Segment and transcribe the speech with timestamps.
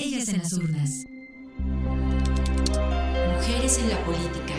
[0.00, 1.06] Ellas en las urnas.
[3.34, 4.54] Mujeres en la política.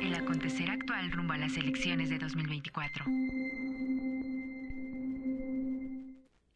[0.00, 3.04] El acontecer actual rumbo a las elecciones de 2024.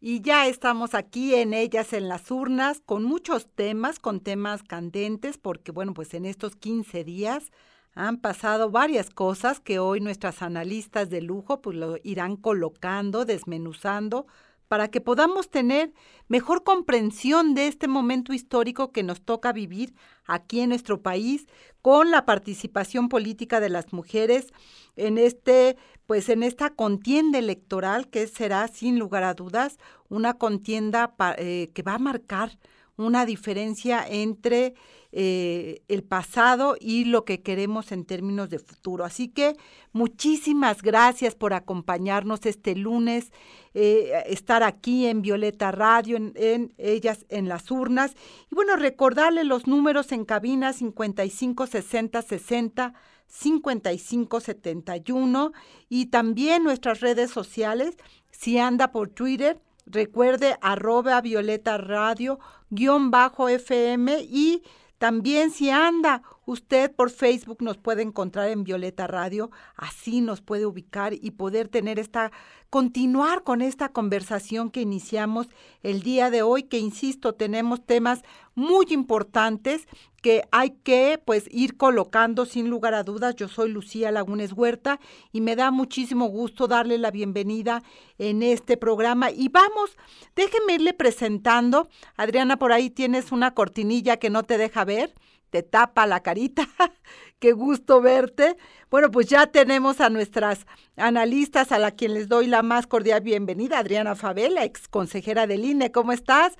[0.00, 5.36] Y ya estamos aquí en ellas en las urnas con muchos temas, con temas candentes,
[5.36, 7.52] porque bueno, pues en estos 15 días
[7.94, 14.26] han pasado varias cosas que hoy nuestras analistas de lujo pues lo irán colocando, desmenuzando,
[14.70, 15.92] para que podamos tener
[16.28, 21.48] mejor comprensión de este momento histórico que nos toca vivir aquí en nuestro país
[21.82, 24.52] con la participación política de las mujeres
[24.94, 29.76] en este pues en esta contienda electoral que será sin lugar a dudas
[30.08, 32.56] una contienda eh, que va a marcar
[33.04, 34.74] una diferencia entre
[35.12, 39.04] eh, el pasado y lo que queremos en términos de futuro.
[39.04, 39.56] Así que
[39.92, 43.32] muchísimas gracias por acompañarnos este lunes,
[43.74, 48.14] eh, estar aquí en Violeta Radio, en, ellas en las urnas.
[48.52, 52.94] Y bueno, recordarle los números en cabina 55 60 60
[53.26, 55.52] 55 71
[55.88, 57.96] y también nuestras redes sociales.
[58.30, 62.38] Si anda por Twitter, recuerde arroba Violeta Radio
[62.70, 64.62] guion bajo FM y
[64.98, 70.66] también si anda usted por Facebook nos puede encontrar en Violeta Radio, así nos puede
[70.66, 72.32] ubicar y poder tener esta
[72.68, 75.48] continuar con esta conversación que iniciamos
[75.82, 78.22] el día de hoy, que insisto, tenemos temas
[78.54, 79.88] muy importantes
[80.20, 83.36] que hay que pues ir colocando sin lugar a dudas.
[83.36, 85.00] Yo soy Lucía Lagunes Huerta
[85.32, 87.82] y me da muchísimo gusto darle la bienvenida
[88.18, 89.30] en este programa.
[89.30, 89.96] Y vamos,
[90.36, 91.88] déjeme irle presentando.
[92.16, 95.14] Adriana, por ahí tienes una cortinilla que no te deja ver
[95.50, 96.68] te tapa la carita.
[97.38, 98.56] Qué gusto verte.
[98.90, 103.20] Bueno, pues ya tenemos a nuestras analistas a la quien les doy la más cordial
[103.20, 105.92] bienvenida, Adriana Favela, ex consejera del INE.
[105.92, 106.56] ¿Cómo estás?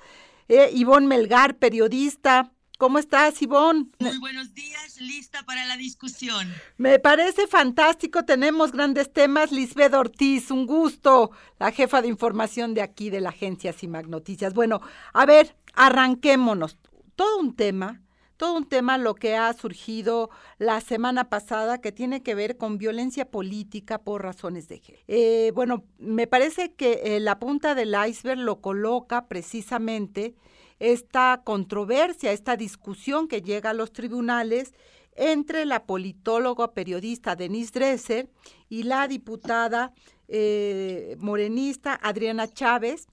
[0.47, 2.51] Eh, Ivonne Melgar, periodista.
[2.81, 3.91] ¿Cómo estás, Ivonne?
[3.99, 6.51] Muy buenos días, lista para la discusión.
[6.77, 9.51] Me parece fantástico, tenemos grandes temas.
[9.51, 14.55] Lisbeth Ortiz, un gusto, la jefa de información de aquí de la agencia CIMAC Noticias.
[14.55, 14.81] Bueno,
[15.13, 16.79] a ver, arranquémonos.
[17.15, 18.01] Todo un tema
[18.37, 22.79] todo un tema lo que ha surgido la semana pasada que tiene que ver con
[22.79, 25.03] violencia política por razones de género.
[25.07, 30.33] Eh, bueno, me parece que eh, la punta del iceberg lo coloca precisamente
[30.81, 34.73] esta controversia, esta discusión que llega a los tribunales
[35.15, 38.29] entre la politóloga periodista Denise Dresser
[38.67, 39.93] y la diputada
[40.27, 43.07] eh, morenista Adriana Chávez.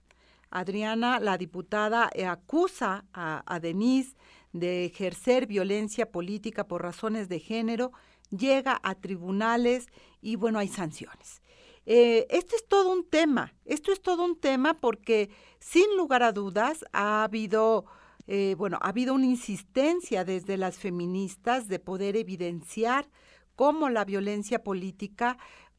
[0.51, 4.17] Adriana, la diputada, acusa a, a Denise
[4.55, 7.93] de ejercer violencia política por razones de género,
[8.31, 9.89] llega a tribunales
[10.23, 11.43] y bueno, hay sanciones.
[11.91, 16.33] Eh, este es todo un tema, esto es todo un tema porque sin lugar a
[16.33, 17.87] dudas ha habido,
[18.27, 23.09] eh, bueno, ha habido una insistencia desde las feministas de poder evidenciar
[23.57, 25.39] cómo la violencia política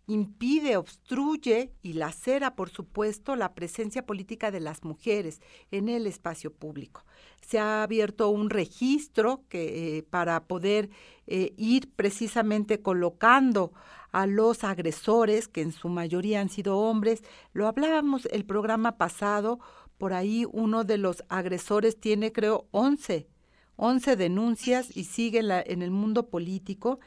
[0.10, 5.40] impide, obstruye y lacera, por supuesto, la presencia política de las mujeres
[5.70, 7.06] en el espacio público.
[7.42, 10.90] Se ha abierto un registro que, eh, para poder
[11.28, 13.72] eh, ir precisamente colocando
[14.12, 17.24] a los agresores, que en su mayoría han sido hombres.
[17.54, 19.60] Lo hablábamos el programa pasado,
[20.00, 23.28] por ahí uno de los agresores tiene, creo, 11,
[23.76, 27.00] 11 denuncias y sigue en, en el mundo político.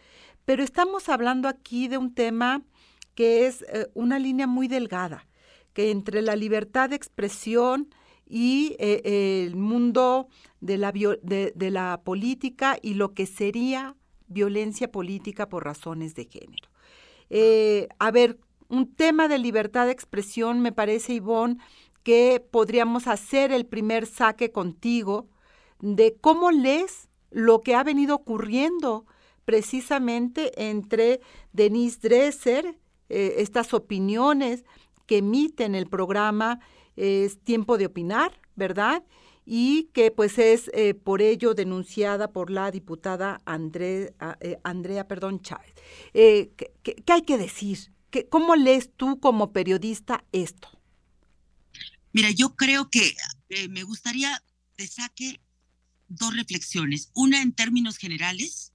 [0.44, 2.62] Pero estamos hablando aquí de un tema
[3.14, 5.26] que es eh, una línea muy delgada,
[5.72, 7.88] que entre la libertad de expresión
[8.26, 10.28] y eh, el mundo
[10.60, 13.96] de la, de, la política y lo que sería
[14.26, 16.68] violencia política por razones de género.
[17.28, 21.58] Eh, a ver, un tema de libertad de expresión, me parece, Ivonne,
[22.02, 25.28] que podríamos hacer el primer saque contigo
[25.80, 29.04] de cómo lees lo que ha venido ocurriendo
[29.44, 31.20] precisamente entre
[31.52, 32.78] Denise Dresser,
[33.12, 34.64] eh, estas opiniones
[35.06, 36.60] que emiten el programa
[36.96, 39.04] es Tiempo de Opinar, ¿verdad?
[39.44, 45.40] Y que pues es eh, por ello denunciada por la diputada André, eh, Andrea perdón,
[45.42, 45.74] Chávez.
[46.12, 47.92] ¿qué, hay que decir?
[48.10, 50.68] ¿Qué, ¿Cómo lees tú como periodista esto?
[52.12, 53.14] Mira, yo creo que
[53.70, 54.42] me gustaría
[54.76, 55.40] te saque
[56.08, 57.10] dos reflexiones.
[57.14, 58.72] Una en términos generales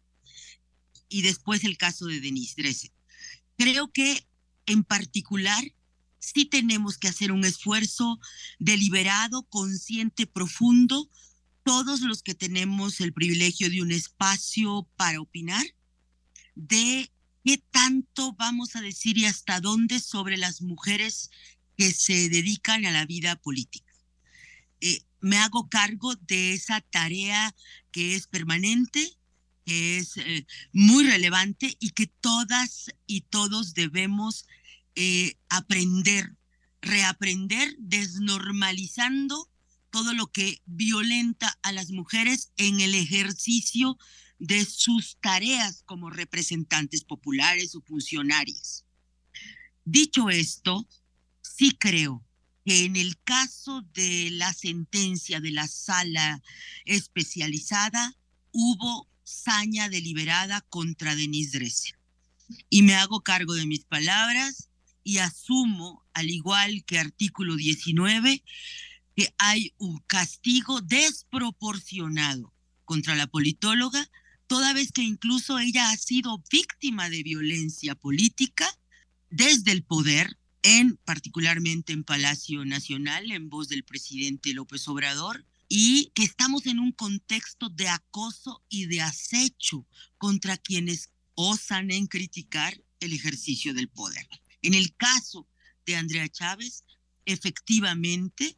[1.10, 2.92] y después el caso de Denise Dresser.
[3.58, 4.27] Creo que
[4.68, 5.64] en particular
[6.20, 8.20] sí tenemos que hacer un esfuerzo
[8.60, 11.10] deliberado, consciente, profundo,
[11.64, 15.66] todos los que tenemos el privilegio de un espacio para opinar,
[16.56, 17.12] de
[17.44, 21.30] qué tanto vamos a decir y hasta dónde sobre las mujeres
[21.78, 23.94] que se dedican a la vida política.
[24.82, 27.56] Eh, me hago cargo de esa tarea
[27.92, 29.18] que es permanente,
[29.66, 34.46] que es eh, muy relevante y que todas y todos debemos
[35.00, 36.36] eh, aprender,
[36.82, 39.48] reaprender, desnormalizando
[39.92, 43.96] todo lo que violenta a las mujeres en el ejercicio
[44.40, 48.86] de sus tareas como representantes populares o funcionarias.
[49.86, 50.88] Dicho esto,
[51.44, 52.26] sí creo
[52.66, 56.42] que en el caso de la sentencia de la sala
[56.86, 58.18] especializada
[58.52, 62.00] hubo saña deliberada contra Denise Dresser.
[62.68, 64.72] Y me hago cargo de mis palabras
[65.08, 68.44] y asumo, al igual que artículo 19,
[69.16, 74.12] que hay un castigo desproporcionado contra la politóloga,
[74.48, 78.68] toda vez que incluso ella ha sido víctima de violencia política
[79.30, 86.12] desde el poder, en particularmente en Palacio Nacional, en voz del presidente López Obrador, y
[86.16, 89.88] que estamos en un contexto de acoso y de acecho
[90.18, 94.28] contra quienes osan en criticar el ejercicio del poder.
[94.62, 95.48] En el caso
[95.86, 96.84] de Andrea Chávez,
[97.26, 98.58] efectivamente,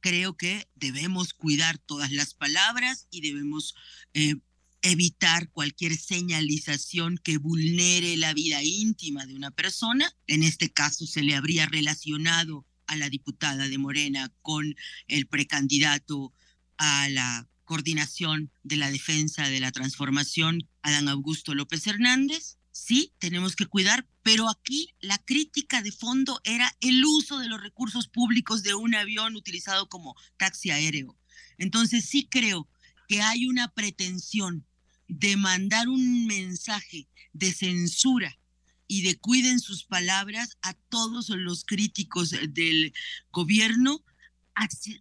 [0.00, 3.74] creo que debemos cuidar todas las palabras y debemos
[4.14, 4.36] eh,
[4.82, 10.14] evitar cualquier señalización que vulnere la vida íntima de una persona.
[10.26, 14.74] En este caso se le habría relacionado a la diputada de Morena con
[15.08, 16.32] el precandidato
[16.78, 22.57] a la coordinación de la defensa de la transformación, Adán Augusto López Hernández.
[22.80, 27.60] Sí, tenemos que cuidar, pero aquí la crítica de fondo era el uso de los
[27.60, 31.18] recursos públicos de un avión utilizado como taxi aéreo.
[31.58, 32.68] Entonces sí creo
[33.08, 34.64] que hay una pretensión
[35.08, 38.38] de mandar un mensaje de censura
[38.86, 42.92] y de cuiden sus palabras a todos los críticos del
[43.32, 44.04] gobierno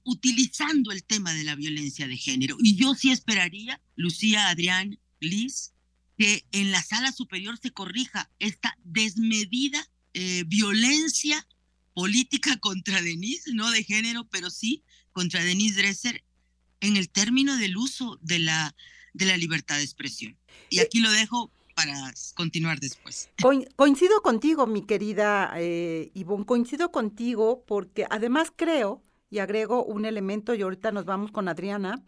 [0.03, 2.57] utilizando el tema de la violencia de género.
[2.59, 5.73] Y yo sí esperaría, Lucía, Adrián, Liz,
[6.17, 11.47] que en la sala superior se corrija esta desmedida eh, violencia
[11.93, 14.83] política contra Denise, no de género, pero sí
[15.13, 16.23] contra Denise Dresser
[16.79, 18.75] en el término del uso de la,
[19.13, 20.37] de la libertad de expresión.
[20.69, 21.93] Y aquí lo dejo para
[22.35, 23.29] continuar después.
[23.75, 30.55] coincido contigo, mi querida eh, Ivonne, coincido contigo porque además creo, y agrego un elemento,
[30.55, 32.03] y ahorita nos vamos con Adriana,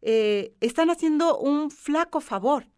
[0.00, 2.71] eh, están haciendo un flaco favor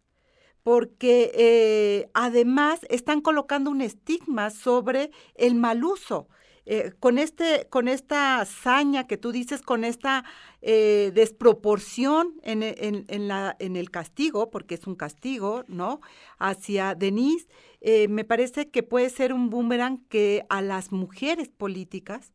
[0.64, 6.26] porque eh, además están colocando un estigma sobre el mal uso.
[6.66, 10.24] Eh, con, este, con esta hazaña que tú dices, con esta
[10.62, 16.00] eh, desproporción en, en, el castigo, porque es un castigo, ¿no?
[16.38, 17.46] Hacia Denise,
[18.08, 22.32] me parece que puede ser un boomerang que a las mujeres políticas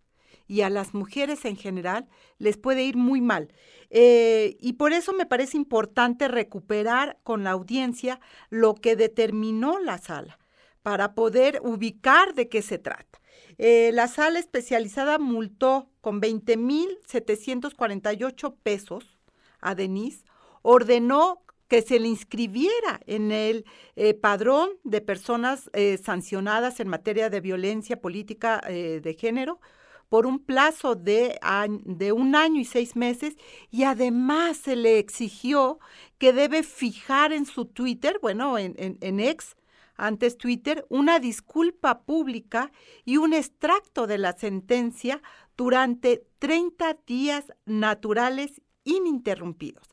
[0.49, 2.09] y a las mujeres en general
[2.39, 3.53] les puede ir muy mal.
[3.91, 8.19] Eh, y por eso me parece importante recuperar con la audiencia
[8.49, 10.39] lo que determinó la sala
[10.81, 13.21] para poder ubicar de qué se trata.
[13.59, 19.19] Eh, la sala especializada multó con 20.748 pesos
[19.61, 20.25] a Denise,
[20.63, 23.65] ordenó que se le inscribiera en el
[23.95, 25.69] eh, padrón de personas
[26.03, 29.59] sancionadas en materia de violencia política de género,
[30.09, 31.39] por un plazo de,
[31.85, 33.37] de un año y seis meses
[33.69, 35.79] y además se le exigió
[36.17, 39.55] que debe fijar en su Twitter, bueno, en, en, ex,
[39.95, 42.71] antes Twitter, una disculpa pública
[43.05, 45.21] y un extracto de la sentencia
[45.55, 49.87] durante 30 días naturales ininterrumpidos.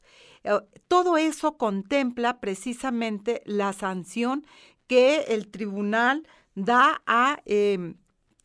[0.44, 4.46] Eh, todo eso contempla precisamente la sanción
[4.86, 7.96] que el tribunal da a em,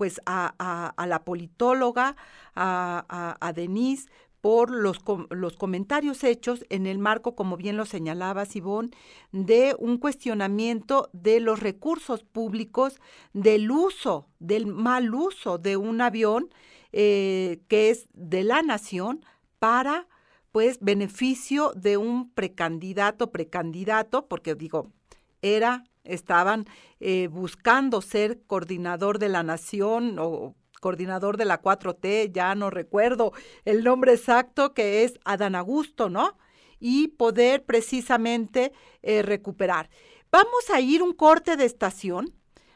[0.01, 2.15] pues a, la politóloga,
[2.55, 4.09] a, Denise,
[4.41, 4.97] por los,
[5.59, 8.89] comentarios hechos en el marco, como bien lo señalaba Sibón,
[9.31, 12.99] de un cuestionamiento de los recursos públicos,
[13.33, 16.49] del uso, del mal uso de un avión
[16.93, 19.23] eh, que es de la nación
[19.59, 20.07] para
[20.51, 24.87] pues beneficio de un precandidato, precandidato, porque digo,
[25.43, 26.65] era estaban
[26.99, 33.33] eh, buscando ser coordinador de la nación o coordinador de la 4T, ya no recuerdo
[33.65, 36.37] el nombre exacto, que es Adán Augusto, ¿no?
[36.79, 39.89] Y poder precisamente eh, recuperar.
[40.31, 42.33] Vamos a ir un corte de estación.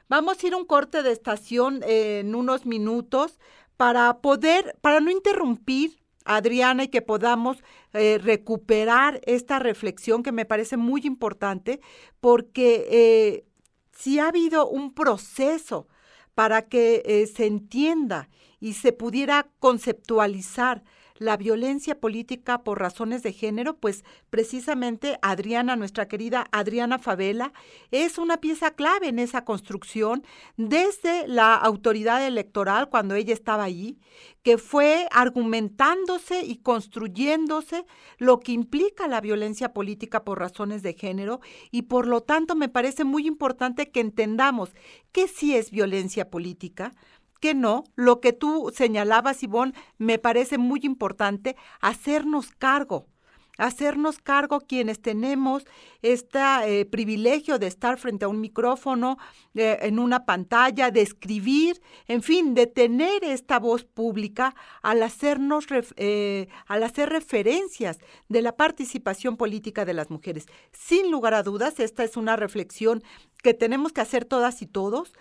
[0.08, 3.40] Vamos a ir un corte de estación en unos minutos
[3.76, 7.64] para poder, para no interrumpir Adriana, y que podamos
[7.94, 11.80] eh, recuperar esta reflexión que me parece muy importante,
[12.20, 13.46] porque eh,
[13.92, 15.88] si ha habido un proceso
[16.34, 18.30] para que eh, se entienda
[18.60, 20.84] y se pudiera conceptualizar
[21.18, 27.54] la violencia política por razones de género, pues precisamente Adriana, nuestra querida Adriana Favela,
[27.92, 30.24] es una pieza clave en esa construcción
[30.58, 33.98] desde la autoridad electoral cuando ella estaba allí,
[34.44, 37.86] que fue argumentándose y construyéndose
[38.18, 41.40] lo que implica la violencia política por razones de género.
[41.72, 44.72] Y por lo tanto me parece muy importante que entendamos
[45.12, 46.92] que sí es violencia política,
[47.40, 47.84] que no.
[47.96, 53.08] Lo que tú señalabas, Ivonne, me parece muy importante, hacernos cargo
[53.58, 55.66] hacernos cargo quienes tenemos
[56.02, 59.18] este eh, privilegio de estar frente a un micrófono,
[59.56, 65.66] eh, en una pantalla, de escribir, en fin, de tener esta voz pública al hacernos,
[65.96, 70.46] eh, al hacer referencias de la participación política de las mujeres.
[70.72, 73.04] Sin lugar a dudas, esta es una reflexión
[73.42, 75.14] que tenemos que hacer todas y todos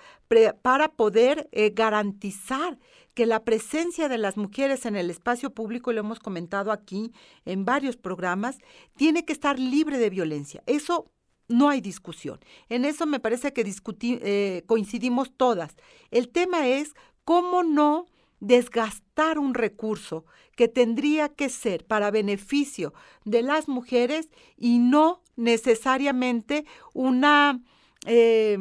[0.62, 2.78] para poder garantizar
[3.14, 7.12] que la presencia de las mujeres en el espacio público, lo hemos comentado aquí
[7.44, 8.58] en varios programas,
[8.96, 10.62] tiene que estar libre de violencia.
[10.66, 11.10] Eso
[11.48, 12.40] no hay discusión.
[12.68, 13.64] En eso me parece que
[14.00, 15.76] eh, coincidimos todas.
[16.10, 16.94] El tema es
[17.24, 18.06] cómo no
[18.40, 20.24] desgastar un recurso
[20.56, 22.94] que tendría que ser para beneficio
[23.24, 27.60] de las mujeres y no necesariamente una,
[28.06, 28.58] eh,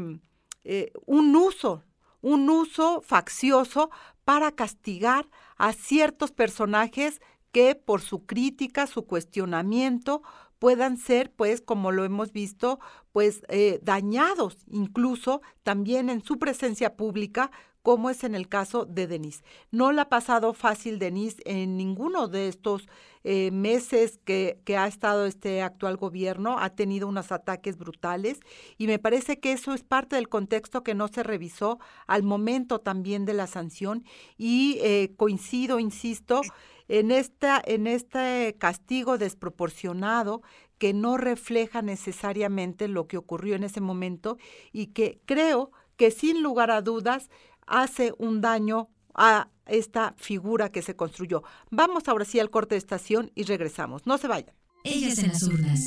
[0.64, 1.84] eh, un uso,
[2.22, 3.92] un uso faccioso
[4.26, 10.24] para castigar a ciertos personajes que por su crítica, su cuestionamiento,
[10.60, 12.80] puedan ser, pues, como lo hemos visto,
[13.12, 17.52] pues, eh, dañados incluso también en su presencia pública
[17.84, 19.44] como es en el caso de Denise.
[19.70, 22.88] No le ha pasado fácil Denise en ninguno de estos
[23.26, 28.40] eh, meses que, que, ha estado este actual gobierno, ha tenido unos ataques brutales
[28.78, 32.80] y me parece que eso es parte del contexto que no se revisó al momento
[32.80, 34.04] también de la sanción
[34.38, 36.42] y eh, coincido, insisto,
[36.88, 40.42] en, esta, en este castigo desproporcionado
[40.78, 44.38] que no refleja necesariamente lo que ocurrió en ese momento
[44.72, 47.30] y que creo que sin lugar a dudas
[47.68, 51.44] hace un daño a esta figura que se construyó.
[51.70, 54.06] Vamos ahora sí al corte de estación y regresamos.
[54.06, 54.54] No se vayan.
[54.84, 55.80] Ellas en las urnas.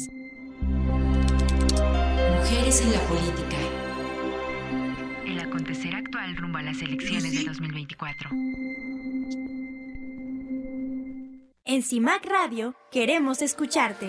[2.38, 3.56] Mujeres en la política.
[5.26, 8.30] El acontecer actual rumbo a las elecciones de 2024.
[11.68, 14.08] En CIMAC Radio queremos escucharte.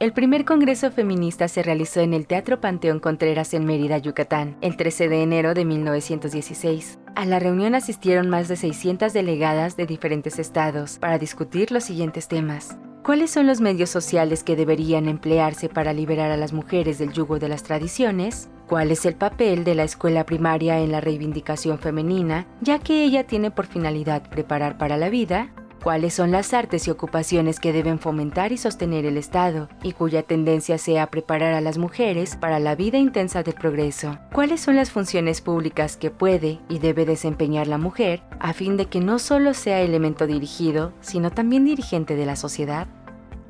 [0.00, 4.76] El primer Congreso Feminista se realizó en el Teatro Panteón Contreras en Mérida, Yucatán, el
[4.76, 6.98] 13 de enero de 1916.
[7.14, 12.26] A la reunión asistieron más de 600 delegadas de diferentes estados para discutir los siguientes
[12.26, 12.76] temas.
[13.04, 17.38] ¿Cuáles son los medios sociales que deberían emplearse para liberar a las mujeres del yugo
[17.38, 18.48] de las tradiciones?
[18.66, 23.28] ¿Cuál es el papel de la escuela primaria en la reivindicación femenina, ya que ella
[23.28, 25.52] tiene por finalidad preparar para la vida?
[25.84, 30.22] Cuáles son las artes y ocupaciones que deben fomentar y sostener el Estado, y cuya
[30.22, 34.90] tendencia sea preparar a las mujeres para la vida intensa del progreso, cuáles son las
[34.90, 39.52] funciones públicas que puede y debe desempeñar la mujer a fin de que no solo
[39.52, 42.88] sea elemento dirigido, sino también dirigente de la sociedad.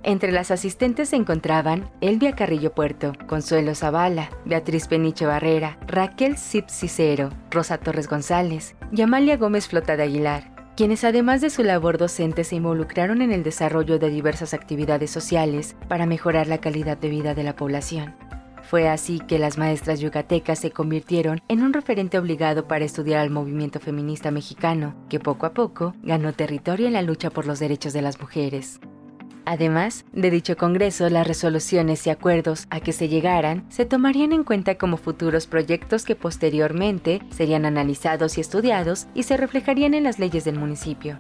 [0.03, 6.69] Entre las asistentes se encontraban Elvia Carrillo Puerto, Consuelo Zavala, Beatriz Peniche Barrera, Raquel Zip
[6.69, 11.99] Cicero, Rosa Torres González y Amalia Gómez Flota de Aguilar, quienes además de su labor
[11.99, 17.11] docente se involucraron en el desarrollo de diversas actividades sociales para mejorar la calidad de
[17.11, 18.15] vida de la población.
[18.63, 23.31] Fue así que las maestras yucatecas se convirtieron en un referente obligado para estudiar al
[23.31, 27.93] movimiento feminista mexicano, que poco a poco ganó territorio en la lucha por los derechos
[27.93, 28.81] de las mujeres.
[29.47, 34.45] Además de dicho Congreso, las resoluciones y acuerdos a que se llegaran se tomarían en
[34.45, 40.19] cuenta como futuros proyectos que posteriormente serían analizados y estudiados y se reflejarían en las
[40.19, 41.19] leyes del municipio.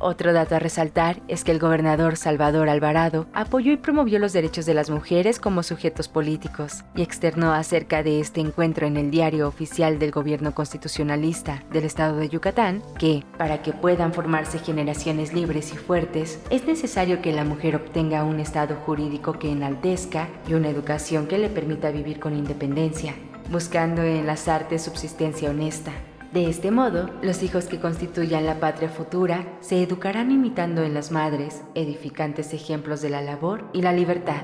[0.00, 4.64] Otro dato a resaltar es que el gobernador Salvador Alvarado apoyó y promovió los derechos
[4.64, 9.48] de las mujeres como sujetos políticos y externó acerca de este encuentro en el diario
[9.48, 15.72] oficial del gobierno constitucionalista del estado de Yucatán que, para que puedan formarse generaciones libres
[15.72, 20.68] y fuertes, es necesario que la mujer obtenga un estado jurídico que enaltezca y una
[20.68, 23.14] educación que le permita vivir con independencia,
[23.50, 25.92] buscando en las artes subsistencia honesta
[26.32, 31.10] de este modo, los hijos que constituyan la patria futura se educarán imitando en las
[31.10, 34.42] madres edificantes ejemplos de la labor y la libertad.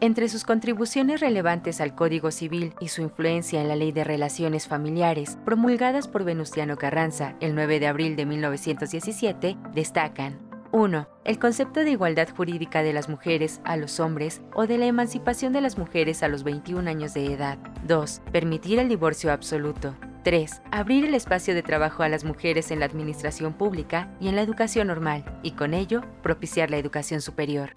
[0.00, 4.68] Entre sus contribuciones relevantes al Código Civil y su influencia en la Ley de Relaciones
[4.68, 10.45] Familiares, promulgadas por Venustiano Carranza el 9 de abril de 1917, destacan
[10.76, 11.08] 1.
[11.24, 15.54] El concepto de igualdad jurídica de las mujeres a los hombres o de la emancipación
[15.54, 17.56] de las mujeres a los 21 años de edad.
[17.86, 18.20] 2.
[18.30, 19.96] Permitir el divorcio absoluto.
[20.22, 20.60] 3.
[20.70, 24.42] Abrir el espacio de trabajo a las mujeres en la administración pública y en la
[24.42, 27.74] educación normal, y con ello propiciar la educación superior.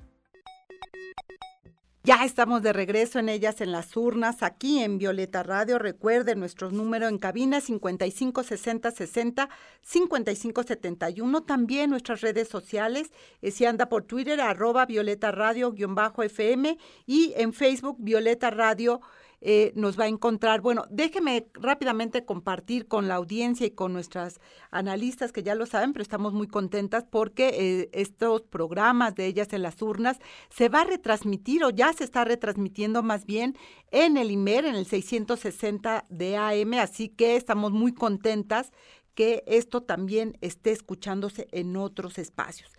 [2.09, 5.77] Ya estamos de regreso en ellas en las urnas, aquí en Violeta Radio.
[5.77, 9.47] Recuerden nuestro número en cabina 556060
[9.83, 11.43] 5571.
[11.43, 13.11] También nuestras redes sociales.
[13.43, 19.01] Eh, si anda por Twitter, arroba Violeta Radio-FM y en Facebook Violeta Radio
[19.41, 20.61] eh, nos va a encontrar.
[20.61, 24.39] Bueno, déjeme rápidamente compartir con la audiencia y con nuestras
[24.71, 29.53] analistas que ya lo saben, pero estamos muy contentas porque eh, estos programas de ellas
[29.53, 30.19] en las urnas
[30.49, 33.55] se va a retransmitir o ya se está retransmitiendo más bien
[33.91, 38.71] en el IMER, en el 660 de AM, así que estamos muy contentas
[39.15, 42.71] que esto también esté escuchándose en otros espacios.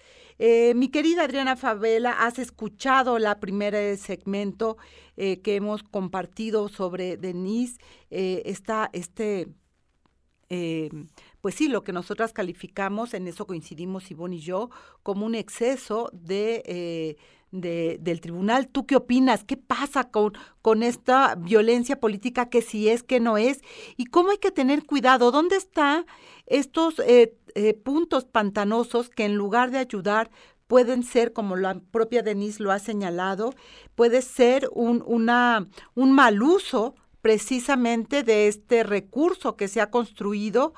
[0.43, 4.79] Eh, mi querida Adriana Favela, has escuchado la primera segmento
[5.19, 7.77] eh, que hemos compartido sobre Denise,
[8.11, 9.49] eh, está este,
[11.43, 14.71] pues sí, lo que nosotras calificamos, en eso coincidimos Ivonne y yo,
[15.03, 17.19] como un exceso de...
[17.51, 18.69] del tribunal.
[18.69, 19.45] ¿Tú qué opinas?
[19.45, 23.61] ¿Qué pasa con, con esta violencia política que si es, que no es?
[23.97, 25.31] ¿Y cómo hay que tener cuidado?
[25.31, 26.07] ¿Dónde están
[26.47, 27.35] estos eh,
[27.83, 30.31] puntos pantanosos que en lugar de ayudar
[30.67, 33.55] pueden ser, como la propia Denise lo ha señalado,
[33.97, 35.67] puede ser un, una,
[35.97, 40.73] un mal uso precisamente de este recurso que se ha construido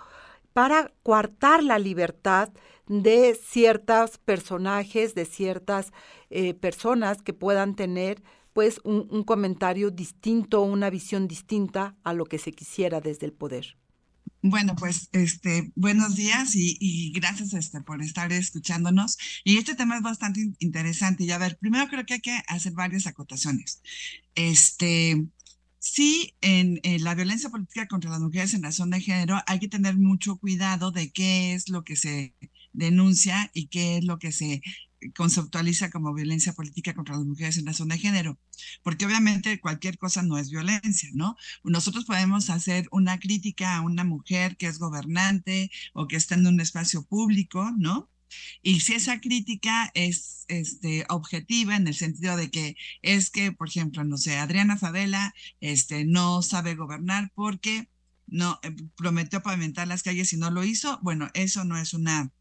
[0.55, 2.51] para coartar la libertad
[2.89, 5.93] de ciertos personajes, de ciertas
[6.31, 8.23] eh, personas que puedan tener
[8.53, 13.79] pues un, comentario distinto, una visión distinta a lo que se quisiera desde el poder.
[14.43, 19.17] Bueno, pues este, buenos días y, gracias este, por estar escuchándonos.
[19.45, 21.25] Y este tema es bastante interesante.
[21.25, 23.81] Y a ver, primero creo que hay que hacer varias acotaciones.
[24.35, 25.25] Este,
[25.79, 29.97] sí, en, la violencia política contra las mujeres en razón de género hay que tener
[29.97, 32.35] mucho cuidado de qué es lo que se
[32.73, 34.63] denuncia y qué es lo que se
[35.17, 38.39] conceptualiza como violencia política contra las mujeres en razón de género,
[38.83, 41.37] porque obviamente cualquier cosa no es violencia, ¿no?
[41.65, 46.47] Nosotros podemos hacer una crítica a una mujer que es gobernante o que está en
[46.47, 48.11] un espacio público, ¿no?
[48.63, 53.69] Y si esa crítica es este, objetiva en el sentido de que es que, por
[53.69, 57.89] ejemplo, no sé, Adriana Favela este, no sabe gobernar porque
[58.27, 62.33] no eh, prometió pavimentar las calles y no lo hizo, bueno, eso no es una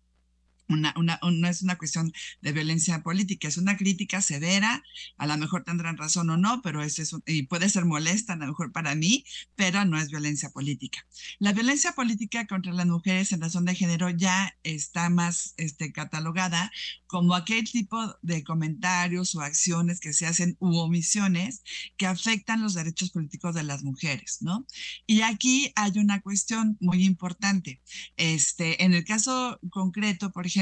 [0.72, 4.84] una, una, es una cuestión de violencia política, es una crítica severa,
[5.18, 8.48] a lo mejor tendrán razón o no, pero es, y puede ser molesta a lo
[8.48, 11.06] mejor para mí, pero no es violencia política.
[11.40, 16.72] La violencia política contra las mujeres en razón de género ya está más este, catalogada
[17.08, 21.62] como aquel tipo de comentarios o acciones que se hacen u omisiones
[21.98, 24.66] que afectan los derechos políticos de las mujeres, ¿no?
[25.06, 27.82] Y aquí hay una cuestión muy importante.
[28.16, 30.61] Este, en el caso concreto, por ejemplo,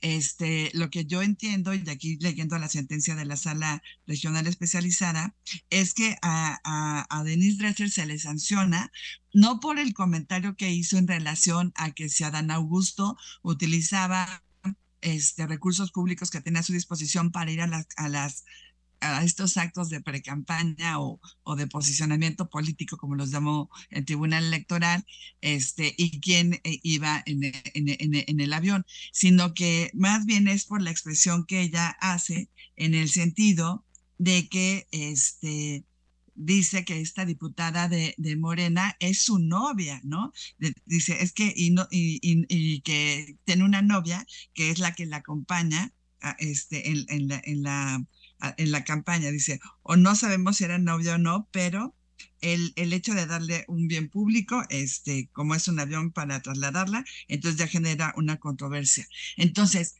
[0.00, 5.34] este, lo que yo entiendo, y aquí leyendo la sentencia de la sala regional especializada,
[5.70, 8.92] es que a, a, a Denise Dresser se le sanciona
[9.32, 14.42] no por el comentario que hizo en relación a que si Adán Augusto utilizaba
[15.00, 18.44] este, recursos públicos que tenía a su disposición para ir a a las
[19.04, 24.44] a estos actos de precampaña o, o de posicionamiento político, como los llamó el Tribunal
[24.44, 25.04] Electoral,
[25.40, 30.64] este, y quién eh, iba en, en, en, el avión, sino que más bien es
[30.64, 33.84] por la expresión que ella hace en el sentido
[34.18, 35.84] de que este,
[36.34, 40.32] dice que esta diputada de, de Morena es su novia, ¿no?
[40.86, 45.06] dice, es que, y, no, y, y, que tiene una novia que es la que
[45.06, 45.92] la acompaña
[46.38, 48.04] este, en, la, en, la,
[48.58, 51.94] en la campaña, dice, o no sabemos si era novia o no, pero
[52.40, 57.04] el, el, hecho de darle un bien público, este, como es un avión para trasladarla,
[57.28, 59.06] entonces ya genera una controversia.
[59.36, 59.96] Entonces,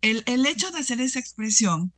[0.00, 1.92] el, el hecho de hacer esa expresión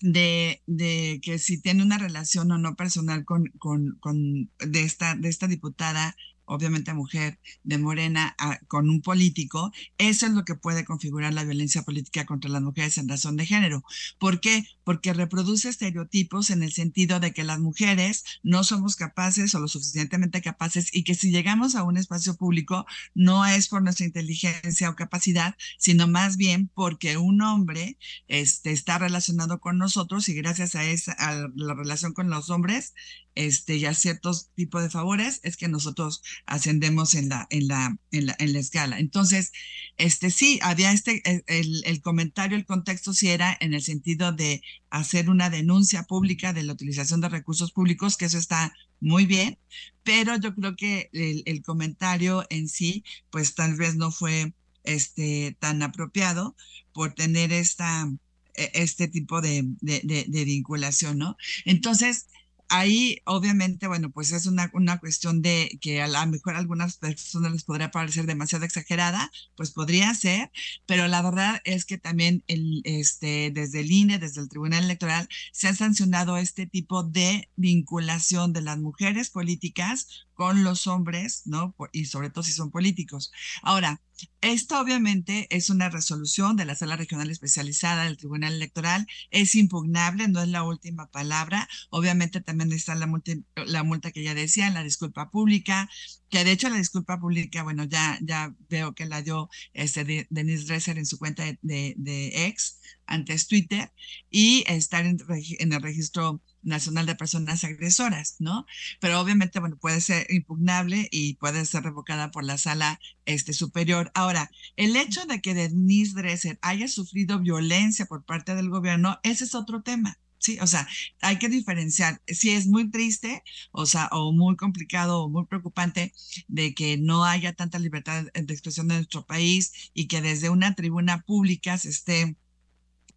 [0.00, 5.16] de, de, que si tiene una relación o no personal con, con, con de, esta,
[5.16, 6.16] de esta diputada,
[6.48, 8.34] obviamente mujer de Morena,
[8.68, 12.98] con un político, eso es lo que puede configurar la violencia política contra las mujeres
[12.98, 13.84] en razón de género.
[14.18, 14.64] ¿Por qué?
[14.88, 19.68] Porque reproduce estereotipos en el sentido de que las mujeres no somos capaces o lo
[19.68, 24.88] suficientemente capaces y que si llegamos a un espacio público no es por nuestra inteligencia
[24.88, 27.98] o capacidad, sino más bien porque un hombre
[28.28, 32.94] este, está relacionado con nosotros y gracias a, esa, a la relación con los hombres
[33.38, 37.96] este, y a ciertos tipos de favores, es que nosotros ascendemos en la, en la,
[38.10, 38.98] en la, en la escala.
[38.98, 39.52] Entonces,
[39.96, 44.60] este, sí, había este, el, el, comentario, el contexto sí era en el sentido de
[44.90, 49.58] hacer una denuncia pública de la utilización de recursos públicos, que eso está muy bien,
[50.02, 55.82] pero yo creo que el, comentario en sí, pues tal vez no fue este, tan
[55.82, 56.56] apropiado
[56.92, 58.10] por tener esta,
[58.54, 61.36] e, este tipo de, de, de, de vinculación, ¿no?
[61.64, 62.26] Entonces,
[62.68, 66.96] ahí obviamente, bueno, pues es una, una cuestión de que a lo mejor a algunas
[66.98, 70.50] personas les podría parecer demasiado exagerada, pues podría ser,
[70.86, 75.28] pero la verdad es que también el, este, desde el INE, desde el Tribunal Electoral,
[75.52, 81.74] se ha sancionado este tipo de vinculación de las mujeres políticas con los hombres, ¿no?
[81.90, 83.32] Y sobre todo si son políticos.
[83.60, 84.00] Ahora,
[84.40, 90.28] esto obviamente es una resolución de la Sala Regional Especializada del Tribunal Electoral, es impugnable,
[90.28, 91.68] no es la última palabra.
[91.90, 95.90] Obviamente también está la multa, la multa que ya decía, la disculpa pública,
[96.30, 98.20] que de hecho la disculpa pública, bueno, ya,
[98.68, 103.92] veo que la dio este Denise Dresser en su cuenta de ex, antes Twitter,
[104.30, 105.18] y estar en,
[105.58, 108.66] en el registro Nacional de Personas Agresoras, ¿no?
[109.00, 114.10] Pero obviamente, bueno, puede ser impugnable y puede ser revocada por la sala este, superior.
[114.14, 119.44] Ahora, el hecho de que Denise Dresser haya sufrido violencia por parte del gobierno, ese
[119.44, 120.18] es otro tema.
[120.38, 120.86] Sí, o sea,
[121.20, 122.22] hay que diferenciar.
[122.28, 126.12] Si es muy triste, o sea, o muy complicado o muy preocupante
[126.46, 130.74] de que no haya tanta libertad de expresión en nuestro país y que desde una
[130.74, 132.36] tribuna pública se esté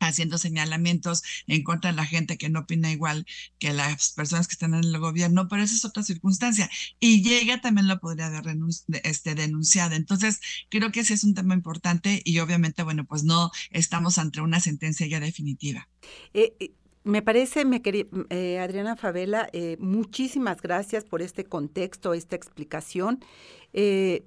[0.08, 3.26] haciendo señalamientos en contra de la gente que no opina igual
[3.60, 6.70] que las personas que están en el gobierno, pero esa es otra circunstancia.
[7.00, 8.58] Y llega también lo podría haber
[9.04, 9.96] este, denunciado.
[9.96, 14.42] Entonces, creo que ese es un tema importante y obviamente, bueno, pues no estamos ante
[14.42, 15.88] una sentencia ya definitiva.
[16.34, 16.72] Eh, eh
[17.04, 23.20] me parece, me quería, eh, Adriana Favela, eh, muchísimas gracias por este contexto, esta explicación.
[23.74, 24.26] Eh,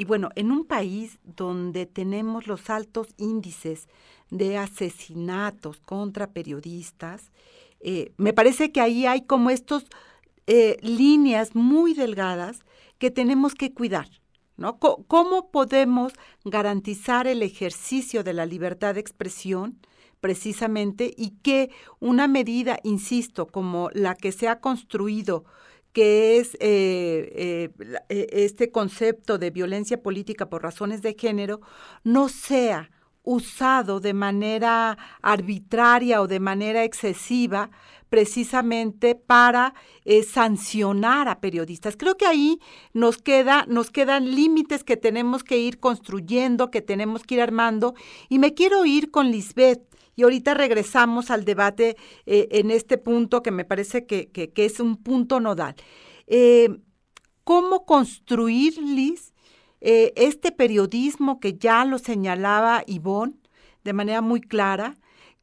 [0.00, 3.88] y bueno, en un país donde tenemos los altos índices
[4.30, 7.32] de asesinatos contra periodistas,
[7.80, 9.86] eh, me parece que ahí hay como estos
[10.46, 12.60] eh, líneas muy delgadas
[12.98, 14.08] que tenemos que cuidar.
[14.56, 14.78] ¿no?
[14.78, 16.12] ¿Cómo podemos
[16.44, 19.80] garantizar el ejercicio de la libertad de expresión
[20.20, 25.44] precisamente y que una medida, insisto, como la que se ha construido
[25.92, 27.70] que es eh,
[28.08, 31.60] este concepto de violencia política por razones de género,
[32.04, 32.90] no sea
[33.22, 37.70] usado de manera arbitraria o de manera excesiva
[38.08, 39.74] precisamente para
[40.06, 41.96] eh, sancionar a periodistas.
[41.96, 42.58] Creo que ahí
[42.94, 47.94] nos queda, nos quedan límites que tenemos que ir construyendo, que tenemos que ir armando.
[48.30, 49.82] Y me quiero ir con Lisbeth.
[50.18, 54.80] Y ahorita regresamos al debate eh, en este punto que me parece que, que, es
[54.80, 55.76] un punto nodal.
[56.26, 56.80] Eh,
[57.44, 59.32] ¿Cómo construir, Liz,
[59.80, 63.36] eh, este periodismo que ya lo señalaba Ivonne
[63.84, 64.96] de manera muy clara,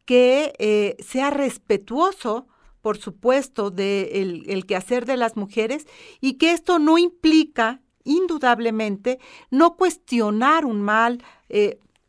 [0.03, 2.49] que sea respetuoso,
[2.81, 5.87] por supuesto, del de el quehacer de las mujeres
[6.19, 9.19] y que esto no implica, indudablemente,
[9.51, 11.23] no cuestionar un mal,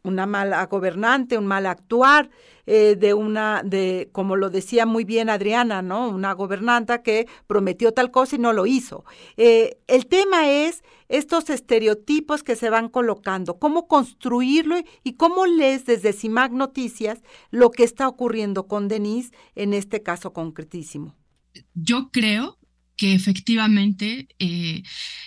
[0.02, 2.28] una mala gobernante, un mal actuar,
[2.66, 6.08] eh, de una, de, como lo decía muy bien Adriana, ¿no?
[6.08, 9.04] Una gobernanta que prometió tal cosa y no lo hizo.
[9.36, 15.86] Eh, el tema es estos estereotipos que se van colocando, cómo construirlo y cómo lees
[15.86, 21.14] desde CIMAC Noticias lo que está ocurriendo con Denise en este caso concretísimo.
[21.74, 22.58] Yo creo
[22.96, 24.82] que efectivamente eh,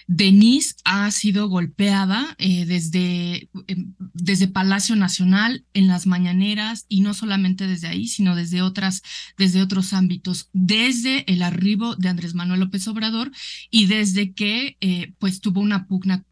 [0.07, 7.13] Denise ha sido golpeada eh, desde, eh, desde Palacio Nacional en las mañaneras y no
[7.13, 9.03] solamente desde ahí, sino desde, otras,
[9.37, 13.31] desde otros ámbitos, desde el arribo de Andrés Manuel López Obrador
[13.69, 14.77] y desde que
[15.19, 16.23] pues tuvo una pugna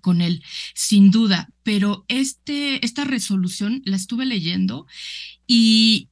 [0.00, 0.42] con él,
[0.74, 1.50] sin duda.
[1.62, 4.86] Pero este, esta resolución la estuve leyendo
[5.46, 6.08] y,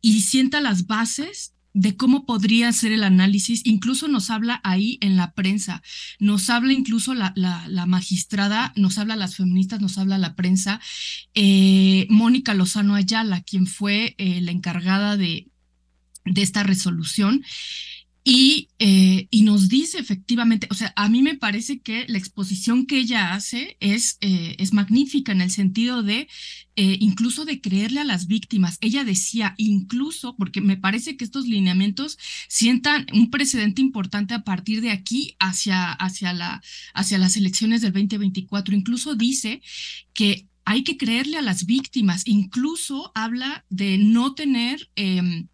[0.00, 5.16] y sienta las bases de cómo podría ser el análisis, incluso nos habla ahí en
[5.16, 5.82] la prensa,
[6.18, 10.80] nos habla incluso la, la, magistrada, nos habla las feministas, nos habla la prensa,
[11.34, 15.48] eh, Mónica Lozano Ayala, quien fue eh, la encargada de,
[16.24, 17.44] de esta resolución.
[18.32, 22.86] Y, eh, y, nos dice efectivamente, o sea, a mí me parece que la exposición
[22.86, 26.28] que ella hace es, eh, es magnífica en el sentido de
[26.76, 28.78] eh, incluso de creerle a las víctimas.
[28.82, 34.80] Ella decía incluso, porque me parece que estos lineamientos sientan un precedente importante a partir
[34.80, 36.62] de aquí hacia, hacia, la,
[36.94, 39.60] hacia las elecciones del 2024, incluso dice
[40.14, 44.88] que hay que creerle a las víctimas, incluso habla de no tener...
[44.94, 45.48] Em,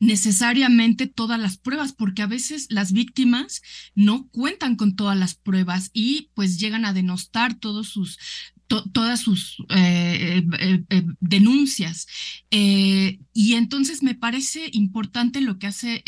[0.00, 3.62] necesariamente todas las pruebas, porque a veces las víctimas
[3.94, 8.18] no cuentan con todas las pruebas y pues llegan a denostar todos sus,
[8.66, 12.06] todas sus eh, eh, eh, denuncias.
[12.50, 16.02] y entonces me parece importante lo que hace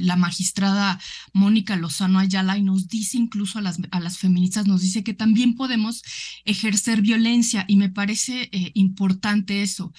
[0.00, 0.98] la magistrada
[1.32, 5.14] Mónica Lozano Ayala y nos dice incluso a las, a las feministas, nos dice que
[5.14, 6.02] también podemos
[6.44, 9.92] ejercer violencia y me parece importante eso.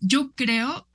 [0.00, 0.89] Yo creo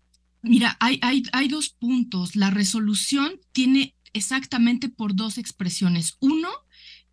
[0.45, 2.35] Mira, hay, hay, dos puntos.
[2.35, 6.17] La resolución tiene exactamente por dos expresiones.
[6.19, 6.49] Uno,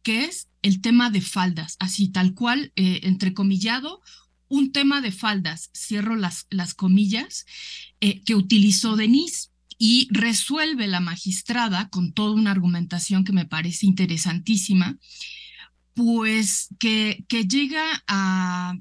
[0.02, 4.02] que es el tema de faldas, así tal cual, eh, entrecomillado,
[4.48, 7.46] un tema de faldas, cierro las, las comillas,
[8.00, 13.86] eh, que utilizó Denise y resuelve la magistrada con toda una argumentación que me parece
[13.86, 14.98] interesantísima,
[15.94, 18.74] pues que, que llega a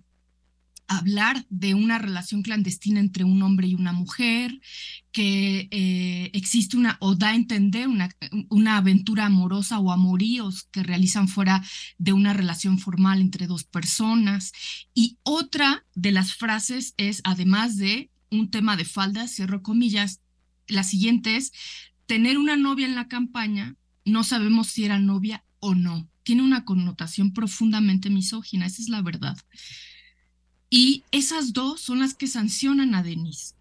[0.97, 4.59] hablar de una relación clandestina entre un hombre y una mujer,
[5.11, 8.09] que eh, existe una, o da a entender una,
[8.49, 11.63] una aventura amorosa o amoríos que realizan fuera
[11.97, 14.51] de una relación formal entre dos personas.
[14.93, 20.21] Y otra de las frases es, además de un tema de falda, cierro comillas,
[20.67, 21.51] la siguiente es,
[22.05, 26.09] tener una novia en la campaña, no sabemos si era novia o no.
[26.23, 29.37] Tiene una connotación profundamente misógina, esa es la verdad.
[30.73, 33.53] Y esas dos son las que sancionan a Denise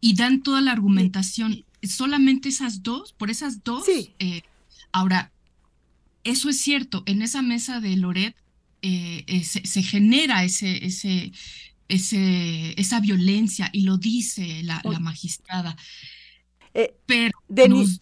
[0.00, 1.66] y dan toda la argumentación.
[1.82, 3.84] Solamente esas dos, por esas dos.
[3.84, 4.14] Sí.
[4.18, 4.40] Eh,
[4.90, 5.30] ahora,
[6.24, 8.34] eso es cierto, en esa mesa de Loret
[8.80, 11.32] eh, eh, se, genera ese, ese,
[11.88, 15.76] ese, esa violencia y lo dice la, magistrada.
[17.04, 17.98] Pero Denise,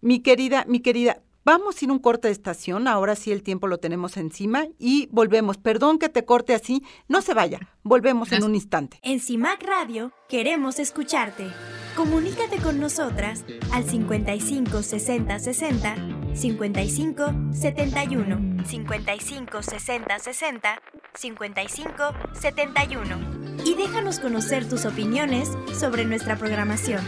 [0.00, 3.76] mi querida, mi querida, Vamos sin un corte de estación, ahora sí el tiempo lo
[3.76, 5.58] tenemos encima y volvemos.
[5.58, 8.98] Perdón que te corte así, no se vaya, volvemos en un instante.
[9.02, 11.46] En CIMAC Radio queremos escucharte.
[11.96, 15.96] Comunícate con nosotras al 55 60 60
[16.34, 20.82] 55 71 55 60 60
[21.14, 22.02] 55
[22.40, 27.04] 71 y déjanos conocer tus opiniones sobre nuestra programación.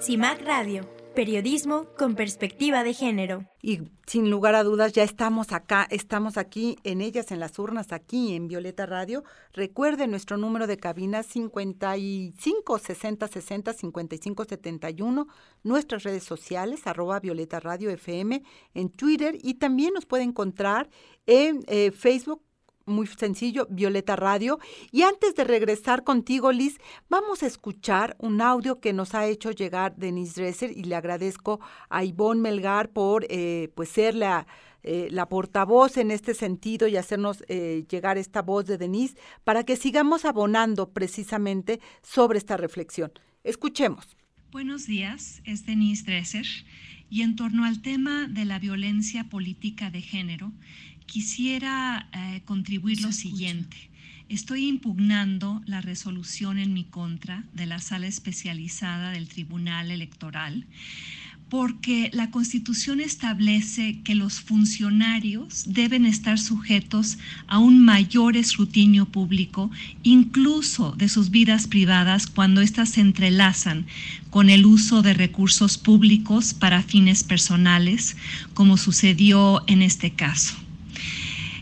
[0.00, 3.44] CIMAC Radio Periodismo con perspectiva de género.
[3.60, 7.90] Y sin lugar a dudas, ya estamos acá, estamos aquí en ellas, en las urnas,
[7.90, 9.24] aquí en Violeta Radio.
[9.52, 15.26] Recuerde nuestro número de cabina 55 60 60 55 71,
[15.64, 20.88] nuestras redes sociales, arroba Violeta Radio FM, en Twitter y también nos puede encontrar
[21.26, 22.44] en eh, Facebook
[22.88, 24.58] muy sencillo, Violeta Radio.
[24.90, 29.50] Y antes de regresar contigo, Liz, vamos a escuchar un audio que nos ha hecho
[29.50, 34.46] llegar Denise Dresser y le agradezco a Ivonne Melgar por eh, pues ser la,
[34.82, 39.64] eh, la portavoz en este sentido y hacernos eh, llegar esta voz de Denise para
[39.64, 43.12] que sigamos abonando precisamente sobre esta reflexión.
[43.44, 44.16] Escuchemos.
[44.50, 46.46] Buenos días, es Denise Dresser
[47.10, 50.52] y en torno al tema de la violencia política de género,
[51.08, 53.76] quisiera eh, contribuir lo siguiente.
[54.28, 60.66] Estoy impugnando la resolución en mi contra de la sala especializada del Tribunal Electoral
[61.48, 69.70] porque la Constitución establece que los funcionarios deben estar sujetos a un mayor escrutinio público,
[70.02, 73.86] incluso de sus vidas privadas, cuando éstas se entrelazan
[74.30, 78.16] con el uso de recursos públicos para fines personales,
[78.52, 80.67] como sucedió en este caso.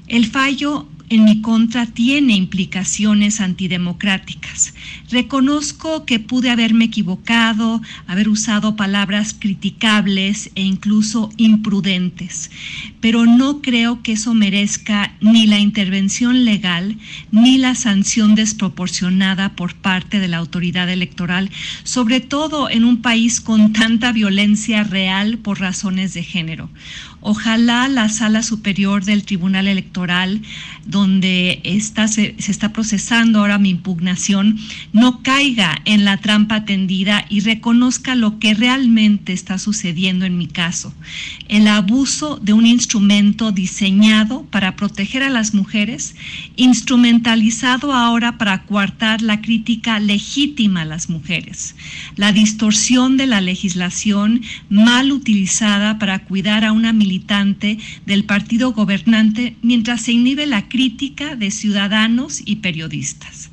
[0.08, 4.74] El fallo en mi contra tiene implicaciones antidemocráticas.
[5.10, 12.50] Reconozco que pude haberme equivocado, haber usado palabras criticables e incluso imprudentes,
[13.00, 16.98] pero no creo que eso merezca ni la intervención legal
[17.30, 21.50] ni la sanción desproporcionada por parte de la autoridad electoral,
[21.84, 26.68] sobre todo en un país con tanta violencia real por razones de género.
[27.28, 30.42] Ojalá la sala superior del Tribunal Electoral,
[30.84, 34.60] donde está, se, está procesando ahora mi impugnación,
[34.92, 40.46] no caiga en la trampa tendida y reconozca lo que realmente está sucediendo en mi
[40.46, 40.94] caso.
[41.48, 46.14] El abuso de un instrumento diseñado para proteger a las mujeres,
[46.54, 51.74] instrumentalizado ahora para coartar la crítica legítima a las mujeres.
[52.14, 56.92] La distorsión de la legislación mal utilizada para cuidar a una
[58.06, 63.50] del partido gobernante mientras se inhibe la crítica de ciudadanos y periodistas.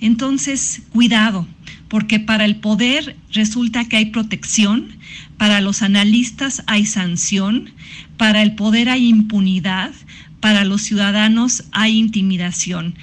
[0.00, 1.46] Entonces, cuidado,
[1.88, 4.96] porque para el poder resulta que hay protección,
[5.36, 7.70] para los analistas hay sanción,
[8.16, 9.92] para el poder hay impunidad,
[10.40, 12.94] para los ciudadanos hay intimidación.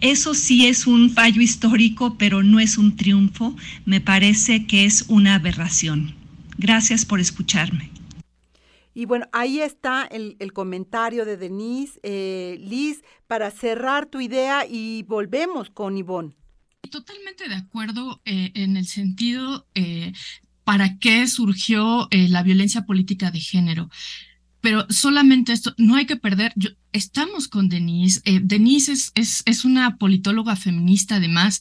[0.00, 3.56] Eso sí es un fallo histórico, pero no es un triunfo.
[3.84, 6.14] Me parece que es una aberración.
[6.56, 7.97] Gracias por escucharme.
[8.98, 12.00] Y bueno, ahí está el, comentario de Denise.
[12.02, 16.34] Eh, Liz, para cerrar tu idea y volvemos con Ivonne.
[16.90, 20.12] Totalmente de acuerdo eh, en el sentido eh,
[20.64, 23.88] para qué surgió la violencia política de género.
[24.60, 26.52] Pero solamente esto, no hay que perder,
[26.90, 31.60] estamos con Denise, Denise es, es, es, una politóloga feminista además,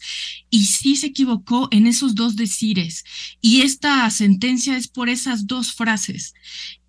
[0.49, 3.03] y sí se equivocó en esos dos decires,
[3.39, 6.33] y esta sentencia es por esas dos frases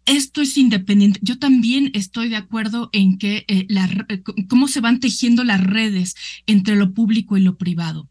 [0.09, 1.21] esto es independiente.
[1.23, 6.17] Yo también estoy de acuerdo en que eh, eh, cómo se van tejiendo las redes
[6.47, 8.09] entre lo público y lo privado.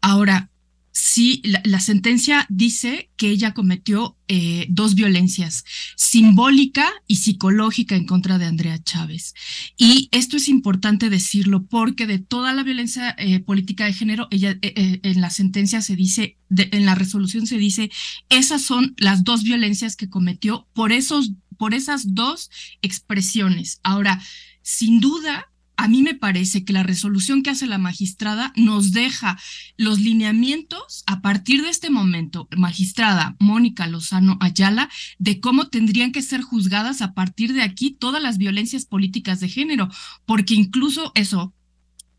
[0.00, 0.50] Ahora,
[0.98, 5.64] sí, la, sentencia dice que ella cometió eh, dos violencias,
[5.96, 9.34] simbólica y psicológica en contra de Andrea Chávez.
[9.76, 14.58] Y esto es importante decirlo porque de toda la violencia eh, política de género, ella
[14.60, 17.90] eh, en la sentencia se dice, en la resolución se dice,
[18.28, 22.50] esas son las dos violencias que cometió por esos, por esas dos
[22.82, 23.78] expresiones.
[23.84, 24.20] Ahora,
[24.62, 25.46] sin duda,
[25.78, 29.38] a mí me parece que la resolución que hace la magistrada nos deja
[29.76, 36.20] los lineamientos a partir de este momento, magistrada Mónica Lozano Ayala, de cómo tendrían que
[36.20, 39.88] ser juzgadas a partir de aquí todas las violencias políticas de género,
[40.26, 41.54] porque incluso eso,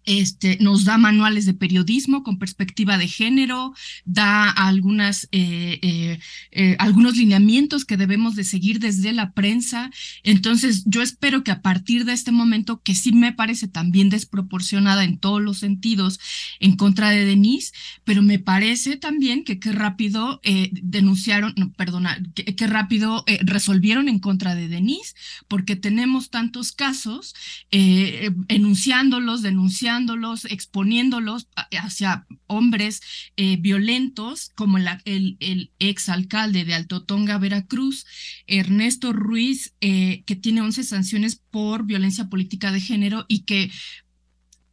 [0.10, 6.20] este, nos da manuales de periodismo con perspectiva de género, da algunas, eh, eh,
[6.50, 9.92] eh, algunos lineamientos que debemos de seguir desde la prensa.
[10.24, 15.04] Entonces, yo espero que a partir de este momento, que sí me parece también desproporcionada
[15.04, 16.20] en todos los sentidos
[16.60, 17.72] en contra de Denise,
[18.04, 20.42] pero me parece también que qué rápido
[20.72, 25.14] denunciaron, perdona, que rápido resolvieron en contra de Denise,
[25.48, 27.36] porque tenemos tantos casos
[27.70, 29.99] enunciándolos, denunciando
[30.46, 33.02] exponiéndolos hacia hombres
[33.38, 38.06] eh, violentos, como el, el, el, ex alcalde de Alto Tonga, Veracruz,
[38.48, 43.72] Ernesto Ruiz, eh, que tiene 11 sanciones por violencia política de género y que,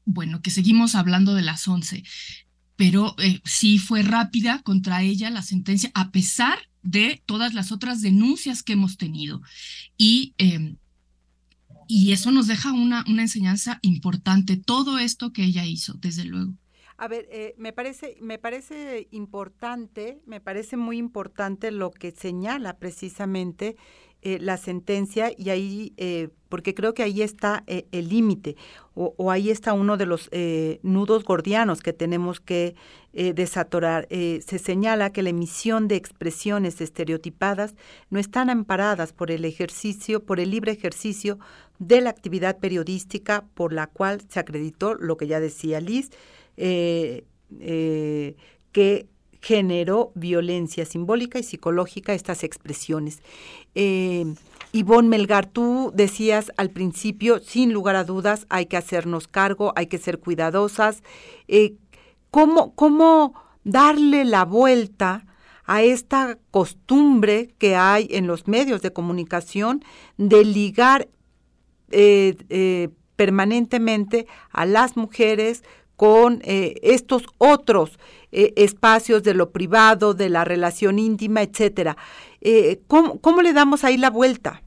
[0.04, 2.04] bueno, que seguimos hablando de las 11,
[2.76, 8.00] pero eh, sí fue rápida contra ella la sentencia, a pesar de todas las otras
[8.00, 9.42] denuncias que hemos tenido.
[9.96, 10.76] Y eh,
[11.88, 16.54] y eso nos deja una, una enseñanza importante, todo esto que ella hizo, desde luego.
[16.98, 22.78] A ver, eh, me parece, me parece importante, me parece muy importante lo que señala
[22.78, 23.76] precisamente
[24.22, 28.56] eh, la sentencia y ahí, eh, porque creo que ahí está eh, el límite
[28.94, 32.74] o, o, ahí está uno de los eh, nudos gordianos que tenemos que
[33.12, 34.06] desatorar.
[34.10, 37.74] se señala que la emisión de expresiones estereotipadas
[38.10, 41.38] no están amparadas por el ejercicio, por el libre ejercicio
[41.78, 46.10] de la actividad periodística por la cual se acreditó lo que ya decía Liz,
[46.56, 47.24] que
[49.40, 53.22] generó violencia simbólica y psicológica estas expresiones.
[53.74, 54.34] Eh,
[54.72, 59.98] Melgar, tú decías al principio, sin lugar a dudas, hay que hacernos cargo, hay que
[59.98, 61.02] ser cuidadosas.
[61.48, 61.74] Eh,
[62.30, 65.26] ¿cómo, ¿Cómo darle la vuelta
[65.64, 69.84] a esta costumbre que hay en los medios de comunicación
[70.16, 71.08] de ligar
[71.90, 75.64] eh, eh, permanentemente a las mujeres
[75.96, 77.98] con eh, estos otros
[78.30, 81.96] eh, espacios de lo privado, de la relación íntima, etcétera.
[82.40, 84.62] Eh, ¿cómo, ¿cómo, le damos ahí la vuelta?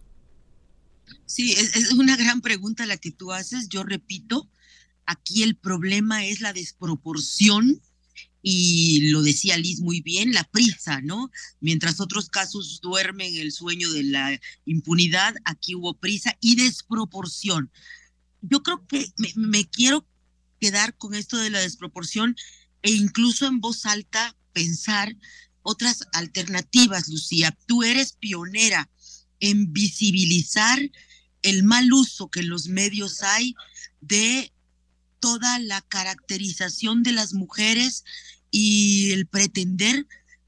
[1.25, 3.69] Sí, es, es, una gran pregunta la que tú haces.
[3.69, 4.49] Yo repito,
[5.05, 7.79] aquí el problema es la desproporción
[8.41, 11.29] y lo decía Liz muy bien, la prisa, ¿no?
[11.59, 17.69] Mientras otros casos duermen el sueño de la impunidad, aquí hubo prisa y desproporción.
[18.41, 20.05] Yo creo que me, me quiero
[20.59, 22.35] quedar con esto de la desproporción
[22.81, 25.15] e incluso en voz alta pensar
[25.61, 27.57] otras alternativas, Lucía.
[27.65, 28.89] Tú eres pionera
[29.39, 30.79] en visibilizar
[31.41, 33.55] el mal uso que en los medios hay
[34.01, 34.51] de
[35.19, 38.03] toda la caracterización de las mujeres
[38.51, 40.07] y el pretender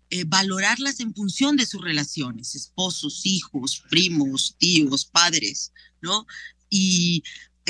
[0.09, 6.25] eh, valorarlas en función de sus relaciones, esposos, hijos, primos, tíos, padres, ¿no?
[6.69, 7.23] Y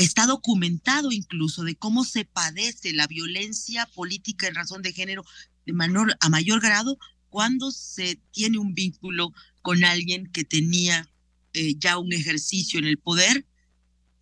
[0.04, 5.24] está documentado incluso de cómo se padece la violencia política en razón de género
[5.66, 6.98] de menor, a mayor grado
[7.30, 11.10] cuando se tiene un vínculo con alguien que tenía
[11.54, 13.46] eh, ya un ejercicio en el poder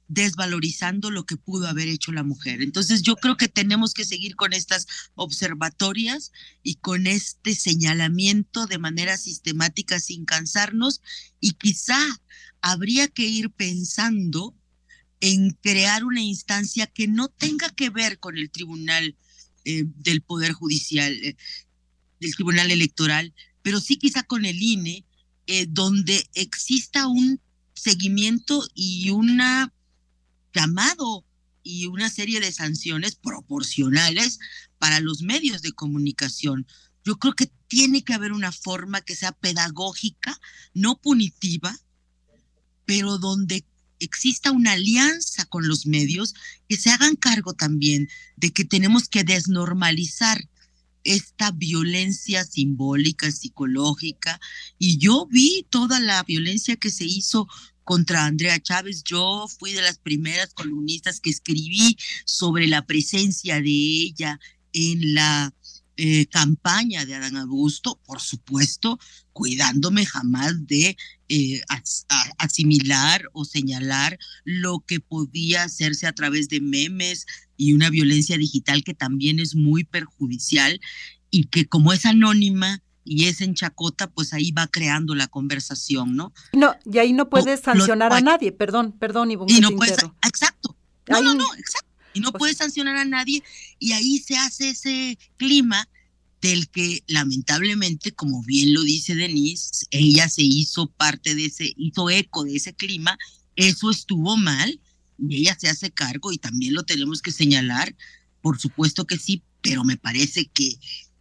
[0.09, 2.61] desvalorizando lo que pudo haber hecho la mujer.
[2.61, 6.31] Entonces yo creo que tenemos que seguir con estas observatorias
[6.63, 11.01] y con este señalamiento de manera sistemática sin cansarnos
[11.39, 11.99] y quizá
[12.61, 14.55] habría que ir pensando
[15.21, 19.15] en crear una instancia que no tenga que ver con el tribunal
[19.65, 21.35] eh, del Poder Judicial, eh,
[22.35, 25.05] Tribunal Electoral, pero sí quizá con el INE,
[25.47, 27.41] eh, donde exista un
[27.73, 29.73] seguimiento y una
[30.53, 31.25] llamado
[31.63, 34.39] y una serie de sanciones proporcionales
[34.77, 36.65] para los medios de comunicación.
[37.03, 40.39] Yo creo que tiene que haber una forma que sea pedagógica,
[40.73, 41.77] no punitiva,
[42.85, 43.65] pero donde
[43.99, 46.35] exista una alianza con los medios
[46.67, 50.47] que se hagan cargo también de que tenemos que desnormalizar
[51.03, 54.39] esta violencia simbólica, psicológica,
[54.77, 57.47] y yo vi toda la violencia que se hizo
[57.83, 59.03] contra Andrea Chávez.
[59.03, 64.39] Yo fui de las primeras columnistas que escribí sobre la presencia de ella
[64.73, 65.53] en la
[66.01, 68.97] eh, campaña de Adán Augusto, por supuesto,
[69.33, 70.95] cuidándome jamás de
[71.27, 71.61] eh,
[72.37, 77.25] asimilar o señalar lo que podía hacerse a través de memes
[77.57, 80.79] y una violencia digital que también es muy perjudicial
[81.31, 86.15] y que como es anónima, y es en Chacota, pues ahí va creando la conversación,
[86.15, 86.31] ¿no?
[86.53, 89.51] No, y ahí no puedes sancionar a nadie, perdón, perdón, Ivonne.
[89.51, 90.77] Y no puedes, exacto.
[91.09, 91.88] No, no, no, exacto.
[92.19, 93.43] Y no pues puedes sancionar a nadie
[93.79, 95.87] y ahí se hace ese clima
[96.41, 102.09] del que lamentablemente, como bien lo dice Denise, ella se hizo parte de ese, hizo
[102.09, 103.17] eco de ese clima,
[103.55, 104.79] eso estuvo mal
[105.17, 107.95] y ella se hace cargo y también lo tenemos que señalar,
[108.41, 110.77] por supuesto que sí, pero me parece que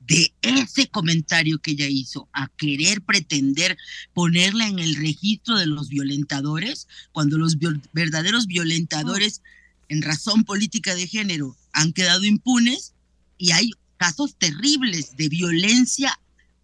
[0.09, 3.76] de ese comentario que ella hizo a querer pretender
[4.14, 7.59] ponerla en el registro de los violentadores, cuando los
[7.92, 9.42] verdaderos violentadores
[9.89, 12.95] en razón política de género han quedado impunes
[13.36, 16.18] y hay casos terribles de violencia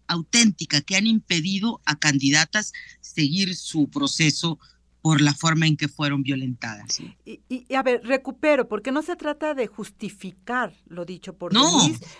[0.07, 4.59] auténtica que han impedido a candidatas seguir su proceso
[5.05, 6.99] por la forma en que fueron violentadas.
[7.25, 11.69] Y, a ver, recupero, porque no se trata de justificar lo dicho por no.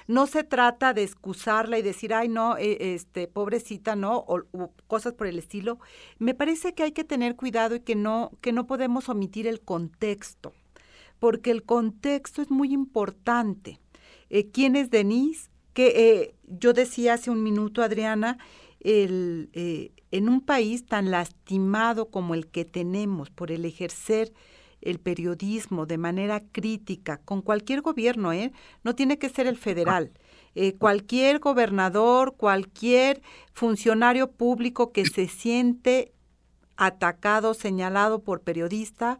[0.07, 4.43] no se trata de excusarla y decir, ay, no, eh, este, pobrecita, no, o,
[4.85, 5.79] cosas por el estilo.
[6.19, 9.61] Me parece que hay que tener cuidado y que no, que no podemos omitir el
[9.61, 10.53] contexto,
[11.25, 13.79] porque el contexto es muy importante.
[14.29, 15.49] Eh, ¿Quién es Denise?
[15.73, 18.37] Que eh, yo decía hace un minuto, Adriana,
[18.79, 24.33] el, eh, en un país tan lastimado como el que tenemos por el ejercer
[24.81, 28.51] el periodismo de manera crítica con cualquier gobierno, ¿eh?
[28.83, 30.11] no tiene que ser el federal.
[30.77, 36.13] Cualquier gobernador, cualquier funcionario público que se siente
[36.77, 39.19] atacado, señalado por periodista,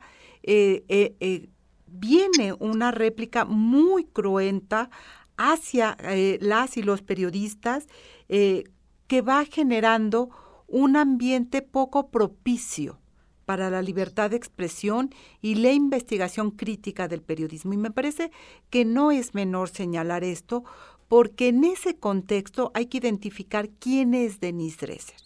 [1.87, 4.89] viene una réplica muy cruenta
[5.37, 5.97] hacia
[6.39, 7.87] las y los periodistas
[8.27, 10.29] que va generando
[10.67, 12.99] un ambiente poco propicio
[13.45, 17.73] para la libertad de expresión y la investigación crítica del periodismo.
[17.73, 18.31] Y me parece
[18.69, 20.63] que no es menor señalar esto,
[21.07, 25.21] porque en ese contexto hay que identificar quién es Denise Dresser,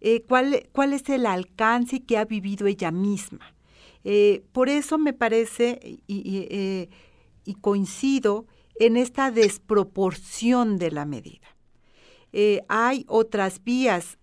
[0.00, 3.52] eh, cuál, cuál, es el alcance que ha vivido ella misma.
[4.04, 6.88] Eh, por eso me parece y, eh,
[7.44, 8.46] y coincido
[8.78, 11.48] en esta desproporción de la medida.
[12.32, 14.18] Eh, hay otras vías.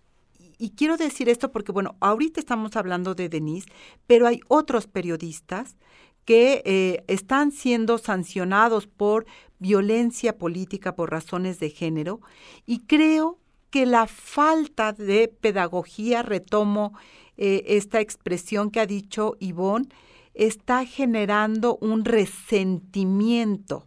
[0.58, 3.68] Y quiero decir esto porque, bueno, ahorita estamos hablando de Denise,
[4.08, 5.76] pero hay otros periodistas
[6.24, 9.24] que están siendo sancionados por
[9.58, 12.20] violencia política por razones de género
[12.66, 13.38] y creo
[13.70, 16.94] que la falta de pedagogía, retomo
[17.38, 19.88] eh, esta expresión que ha dicho Ivonne,
[20.34, 23.86] está generando un resentimiento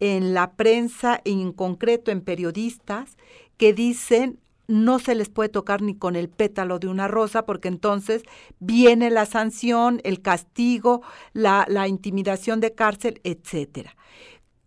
[0.00, 3.16] en la prensa, en concreto en periodistas,
[3.56, 7.68] que dicen no se les puede tocar ni con el pétalo de una rosa, porque
[7.68, 8.22] entonces
[8.60, 13.94] viene la sanción, el castigo, la, intimidación de cárcel, etcétera.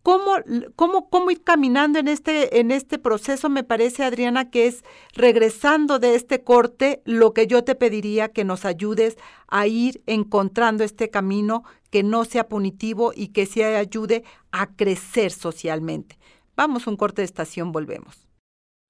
[0.08, 0.36] ¿Cómo,
[0.78, 3.50] cómo, cómo ir caminando en este, en este proceso?
[3.50, 8.46] Me parece, Adriana, que es regresando de este corte, lo que yo te pediría que
[8.46, 9.18] nos ayudes
[9.50, 15.34] a ir encontrando este camino que no sea punitivo y que se ayude a crecer
[15.34, 16.18] socialmente.
[16.56, 18.27] Vamos un corte de estación, volvemos.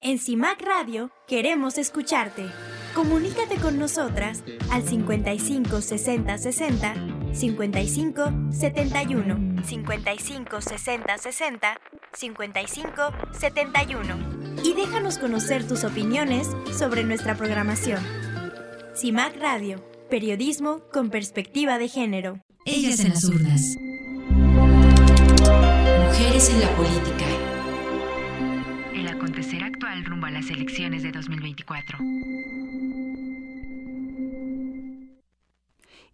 [0.00, 2.46] En CIMAC Radio queremos escucharte.
[2.94, 6.94] Comunícate con nosotras al 55 60 60
[7.32, 11.80] 55 71 55 60 60
[12.12, 14.18] 55 71
[14.62, 16.46] y déjanos conocer tus opiniones
[16.78, 18.00] sobre nuestra programación.
[18.94, 22.38] CIMAC Radio, periodismo con perspectiva de género.
[22.64, 23.76] Ellas en las urnas.
[26.06, 27.37] Mujeres en la política
[30.04, 31.98] rumbo a las elecciones de 2024.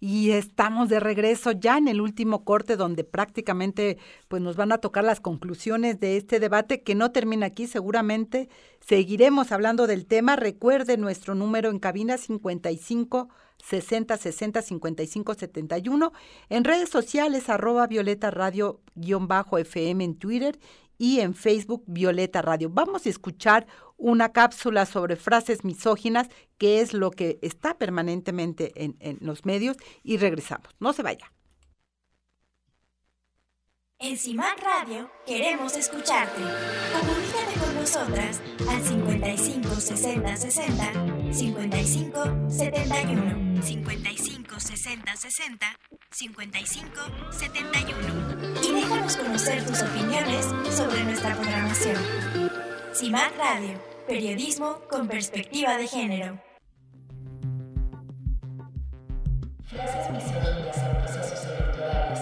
[0.07, 3.97] Y estamos de regreso ya en el último corte donde prácticamente
[4.29, 8.51] pues nos van a tocar las conclusiones de este debate que no termina aquí, seguramente
[8.81, 10.37] seguiremos hablando del tema.
[10.37, 13.31] Recuerde nuestro número en cabina 55
[13.65, 16.13] 60 60 55 71
[16.51, 20.59] en redes sociales arroba violeta radio guion bajo FM en Twitter
[21.05, 22.71] y en Facebook Violeta Radio.
[22.71, 23.67] Vamos a escuchar
[23.99, 30.17] una cápsula sobre frases misóginas, que es lo que está permanentemente en, los medios, y
[30.17, 30.69] regresamos.
[30.81, 31.31] No se vaya.
[33.99, 36.41] En CIMAC Radio queremos escucharte.
[36.99, 45.67] Comunícate con nosotras al 55 60 60 55 71 55 60 60
[46.11, 46.91] 55
[47.31, 50.34] 71 y déjanos conocer tus opiniones
[50.75, 51.97] sobre nuestra programación.
[52.93, 56.41] CIMAC Radio, periodismo con perspectiva de género.
[59.63, 62.21] Frases misóginas en procesos electorales.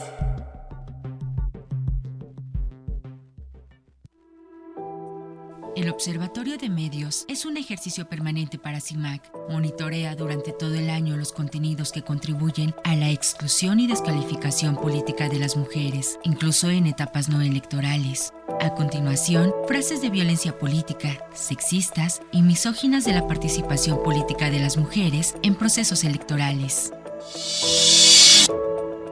[5.75, 9.33] El Observatorio de Medios es un ejercicio permanente para CIMAC.
[9.49, 15.31] Monitorea durante todo el año los contenidos que contribuyen a la exclusión y descalificación política
[15.31, 18.35] de las mujeres, incluso en etapas no electorales.
[18.63, 24.77] A continuación, frases de violencia política, sexistas y misóginas de la participación política de las
[24.77, 26.93] mujeres en procesos electorales.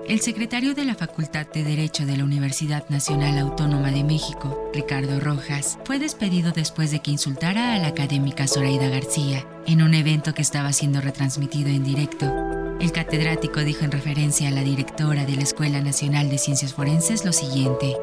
[0.07, 5.19] El secretario de la Facultad de Derecho de la Universidad Nacional Autónoma de México, Ricardo
[5.19, 10.33] Rojas, fue despedido después de que insultara a la académica Zoraida García en un evento
[10.33, 12.33] que estaba siendo retransmitido en directo.
[12.81, 17.25] El catedrático dijo en referencia a la directora de la Escuela Nacional de Ciencias Forenses
[17.25, 17.97] lo siguiente.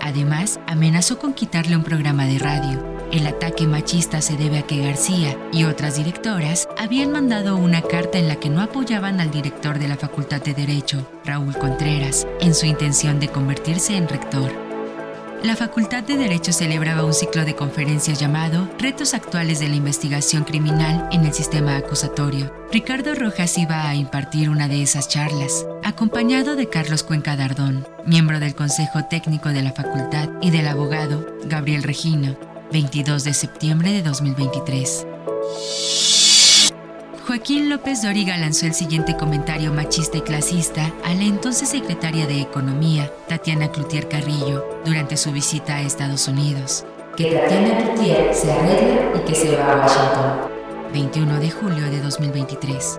[0.00, 2.82] Además, amenazó con quitarle un programa de radio.
[3.12, 8.18] El ataque machista se debe a que García y otras directoras habían mandado una carta
[8.18, 12.54] en la que no apoyaban al director de la Facultad de Derecho, Raúl Contreras, en
[12.54, 14.69] su intención de convertirse en rector.
[15.42, 20.44] La Facultad de Derecho celebraba un ciclo de conferencias llamado Retos actuales de la investigación
[20.44, 22.52] criminal en el sistema acusatorio.
[22.70, 28.38] Ricardo Rojas iba a impartir una de esas charlas, acompañado de Carlos Cuenca Dardón, miembro
[28.38, 32.36] del Consejo Técnico de la Facultad, y del abogado Gabriel Regino,
[32.70, 35.06] 22 de septiembre de 2023.
[37.30, 42.40] Joaquín López Dóriga lanzó el siguiente comentario machista y clasista a la entonces secretaria de
[42.40, 46.84] Economía, Tatiana Cloutier Carrillo, durante su visita a Estados Unidos.
[47.16, 50.50] Que Tatiana Cloutier se arregle y que se va a Washington.
[50.92, 52.98] 21 de julio de 2023.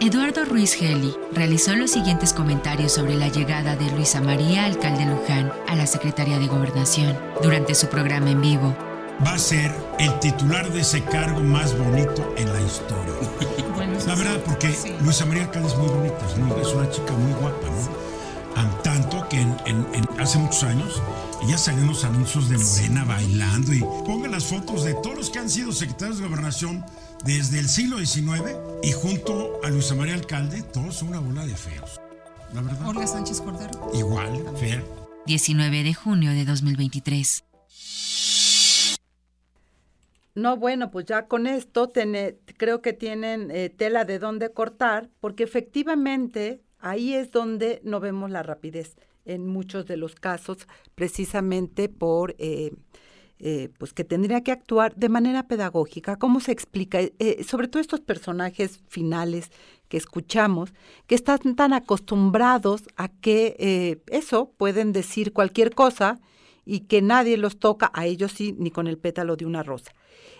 [0.00, 5.50] Eduardo Ruiz Geli realizó los siguientes comentarios sobre la llegada de Luisa María Alcalde Luján
[5.66, 8.76] a la Secretaría de Gobernación durante su programa en vivo
[9.24, 13.14] va a ser el titular de ese cargo más bonito en la historia.
[14.06, 16.18] la verdad, porque Luisa María Alcalde es muy bonita,
[16.60, 18.06] es una chica muy guapa, ¿no?
[18.82, 19.86] tanto que en,
[20.18, 21.02] hace muchos años
[21.42, 25.30] ella salió en los anuncios de Morena bailando y pongan las fotos de todos los
[25.30, 26.84] que han sido secretarios de gobernación
[27.24, 31.56] desde el siglo XIX y junto a Luisa María Alcalde, todos son una bola de
[31.56, 32.00] feos.
[32.54, 32.88] La verdad.
[32.88, 33.90] Olga Sánchez Cordero.
[33.92, 34.84] Igual, Fer.
[35.26, 37.45] 19 de junio de 2023.
[40.36, 41.90] No, bueno, pues ya con esto
[42.58, 48.30] creo que tienen eh, tela de dónde cortar, porque efectivamente ahí es donde no vemos
[48.30, 52.74] la rapidez en muchos de los casos, precisamente por eh,
[53.38, 56.16] eh, pues que tendría que actuar de manera pedagógica.
[56.16, 56.98] ¿Cómo se explica?
[57.48, 59.50] sobre todo estos personajes finales
[59.88, 60.74] que escuchamos,
[61.06, 66.20] que están tan acostumbrados a que eso pueden decir cualquier cosa
[66.66, 69.92] y que nadie los toca, a ellos sí, ni con el pétalo de una rosa.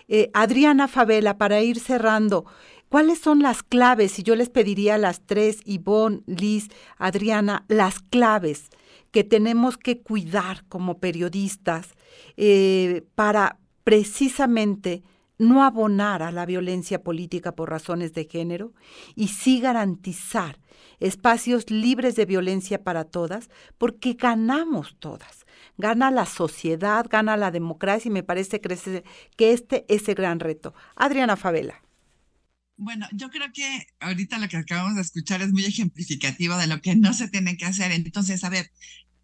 [0.07, 2.45] Eh, Adriana Favela, para ir cerrando,
[2.89, 4.19] ¿cuáles son las claves?
[4.19, 8.69] Y yo les pediría a las tres, Ivonne, Liz, Adriana, las claves
[9.11, 11.89] que tenemos que cuidar como periodistas
[12.35, 15.03] eh, para precisamente
[15.37, 18.73] no abonar a la violencia política por razones de género
[19.15, 20.59] y sí garantizar
[20.99, 25.36] espacios libres de violencia para todas, porque ganamos todas.
[25.77, 30.73] Gana la sociedad, gana la democracia y me parece que este es el gran reto.
[30.95, 31.81] Adriana Favela.
[32.77, 36.79] Bueno, yo creo que ahorita lo que acabamos de escuchar es muy ejemplificativo de lo
[36.79, 37.91] que no se tiene que hacer.
[37.91, 38.71] Entonces, a ver,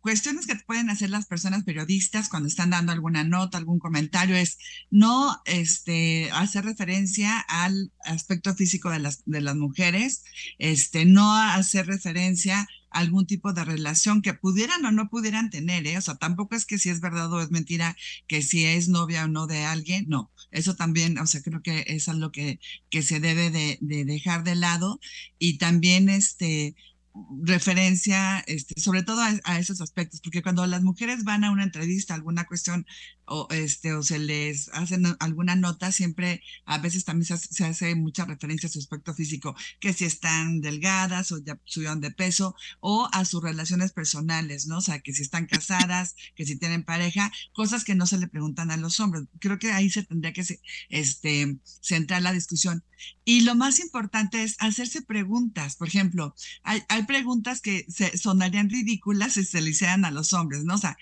[0.03, 4.57] cuestiones que pueden hacer las personas periodistas cuando están dando alguna nota, algún comentario, es
[4.89, 10.23] no este, hacer referencia al aspecto físico de las, de las mujeres,
[10.57, 15.97] este, no hacer referencia algún tipo de relación que pudieran o no pudieran tener, ¿eh?
[15.97, 17.95] o sea, tampoco es que si es verdad o es mentira
[18.27, 21.83] que si es novia o no de alguien, no, eso también, o sea, creo que
[21.87, 24.99] es algo que, que se debe de, de dejar de lado
[25.39, 26.75] y también este
[27.43, 32.15] referencia, este, sobre todo a, esos aspectos, porque cuando las mujeres van a una entrevista,
[32.15, 32.85] alguna cuestión
[33.33, 38.25] o, este, o se les hacen alguna nota, siempre a veces también se hace, mucha
[38.25, 43.09] referencia a su aspecto físico, que si están delgadas o ya subieron de peso, o
[43.11, 44.77] a sus relaciones personales, ¿no?
[44.77, 48.27] O sea, que si están casadas, que si tienen pareja, cosas que no se le
[48.27, 49.23] preguntan a los hombres.
[49.39, 50.45] Creo que ahí se tendría que
[50.89, 52.83] este, centrar la discusión.
[53.25, 55.75] Y lo más importante es hacerse preguntas.
[55.75, 60.33] Por ejemplo, hay, hay preguntas que se sonarían ridículas si se le hicieran a los
[60.33, 60.75] hombres, ¿no?
[60.75, 60.97] O sea,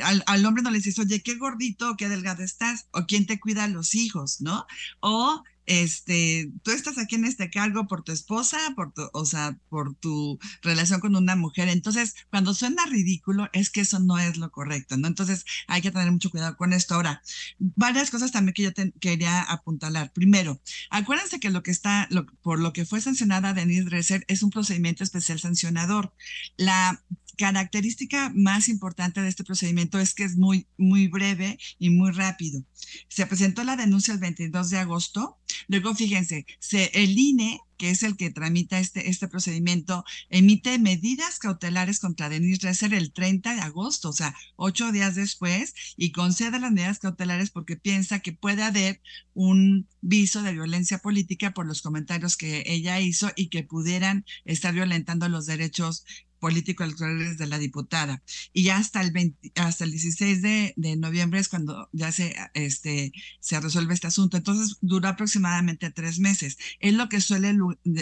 [0.00, 3.64] al, hombre no le dices, oye, qué gordito, qué delgado estás, o quién te cuida
[3.64, 4.66] a los hijos, ¿no?
[5.00, 9.58] O este, tú estás aquí en este cargo por tu esposa, por tu, o sea,
[9.68, 11.68] por tu relación con una mujer.
[11.68, 15.08] Entonces, cuando suena ridículo, es que eso no es lo correcto, ¿no?
[15.08, 16.94] Entonces, hay que tener mucho cuidado con esto.
[16.94, 17.22] Ahora,
[17.58, 20.12] varias cosas también que yo quería apuntalar.
[20.12, 20.60] Primero,
[20.90, 22.08] acuérdense que lo que está,
[22.42, 26.12] por lo que fue sancionada Denise Dresser es un procedimiento especial sancionador.
[26.56, 27.02] La
[27.36, 32.62] característica más importante de este procedimiento es que es muy, muy breve y muy rápido.
[33.08, 35.38] Se presentó la denuncia el 22 de agosto.
[35.68, 41.38] Luego, fíjense, se, el INE, que es el que tramita este, este procedimiento, emite medidas
[41.38, 46.60] cautelares contra Denise Resser el 30 de agosto, o sea, ocho días después, y concede
[46.60, 49.00] las medidas cautelares porque piensa que puede haber
[49.34, 54.74] un viso de violencia política por los comentarios que ella hizo y que pudieran estar
[54.74, 56.04] violentando los derechos
[56.42, 58.20] político electorales de la diputada.
[58.52, 63.12] Y ya hasta el, hasta el 16 de, de, noviembre es cuando ya se, este,
[63.38, 64.36] se resuelve este asunto.
[64.36, 66.58] Entonces, dura aproximadamente tres meses.
[66.80, 67.56] Es lo que suele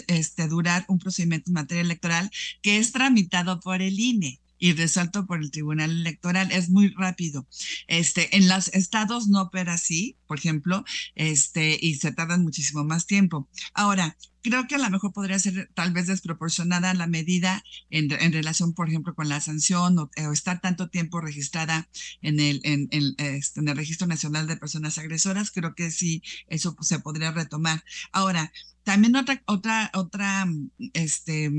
[0.07, 2.30] este, durar un procedimiento en materia electoral
[2.62, 6.52] que es tramitado por el INE y resuelto por el Tribunal Electoral.
[6.52, 7.48] Es muy rápido.
[7.88, 10.84] Este, en los estados no opera así, por ejemplo,
[11.16, 13.48] este, y se tardan muchísimo más tiempo.
[13.74, 18.32] Ahora, creo que a lo mejor podría ser tal vez desproporcionada la medida en, en
[18.32, 21.88] relación, por ejemplo, con la sanción o, estar tanto tiempo registrada
[22.22, 22.88] en el, en,
[23.18, 25.50] este, en, el Registro Nacional de Personas Agresoras.
[25.50, 27.82] Creo que sí, eso se podría retomar.
[28.12, 28.52] Ahora,
[28.84, 30.46] también otra, otra, otra,
[30.94, 31.50] este,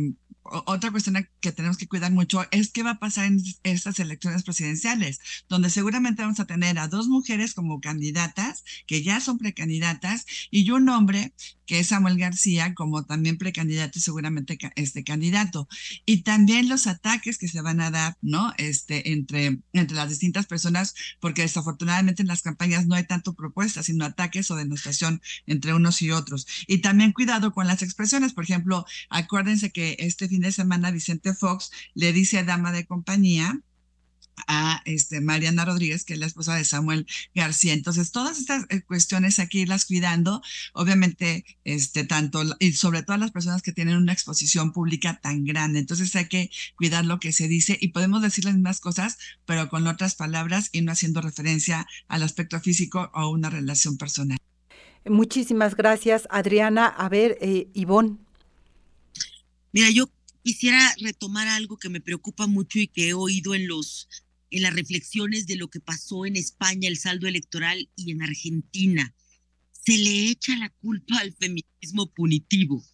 [0.44, 4.44] otra cuestión que tenemos que cuidar mucho es qué va a pasar en estas elecciones
[4.44, 5.20] presidenciales,
[5.50, 10.70] donde seguramente vamos a tener a dos mujeres como candidatas, que ya son precandidatas, y
[10.72, 11.34] un hombre,
[11.66, 15.70] que es Samuel García, como también precandidato y seguramente este candidato.
[16.06, 18.54] Y también los ataques que se van a dar, ¿no?
[18.58, 23.86] Este, entre, entre las distintas personas, porque desafortunadamente en las campañas no hay tanto propuestas,
[23.86, 26.48] sino ataques o demostración entre unos y otros.
[26.68, 31.34] Y también cuidado con las expresiones, por ejemplo, acuérdense que este fin de semana Vicente
[31.34, 33.60] Fox le dice a Dama de Compañía,
[34.48, 37.06] a este, Mariana Rodríguez, que es la esposa de Samuel
[37.36, 37.74] García.
[37.74, 40.42] Entonces, todas estas eh, cuestiones aquí las cuidando,
[40.74, 45.80] obviamente, este, tanto y sobre todo las personas que tienen una exposición pública tan grande.
[45.80, 49.70] Entonces, hay que cuidar lo que se dice y podemos decir las mismas cosas, pero
[49.70, 54.38] con otras palabras y no haciendo referencia al aspecto físico o una relación personal.
[55.06, 56.88] Muchísimas gracias, Adriana.
[56.88, 58.18] A ver, eh, Ivonne.
[59.74, 60.10] Mira, yo
[60.44, 64.08] quisiera retomar algo que me preocupa mucho y que he oído en los
[64.52, 69.16] en las reflexiones de lo que pasó en España, el saldo electoral y en Argentina.
[69.72, 72.86] Se le echa la culpa al feminismo punitivo.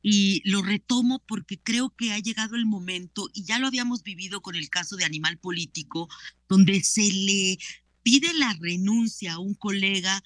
[0.00, 4.40] Y lo retomo porque creo que ha llegado el momento, y ya lo habíamos vivido
[4.40, 6.08] con el caso de Animal Político,
[6.48, 7.58] donde se le
[8.02, 10.24] pide la renuncia a un colega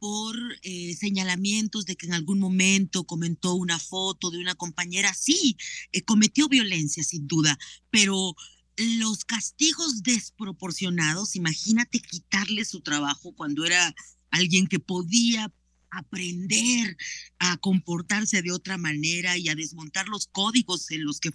[0.00, 5.14] por eh, señalamientos de que en algún momento comentó una foto de una compañera.
[5.14, 5.56] Sí,
[5.92, 7.58] eh, cometió violencia, sin duda,
[7.90, 8.34] pero
[8.76, 13.94] los castigos desproporcionados, imagínate quitarle su trabajo cuando era
[14.30, 15.52] alguien que podía
[15.90, 16.96] aprender
[17.38, 21.30] a comportarse de otra manera y a desmontar los códigos en los que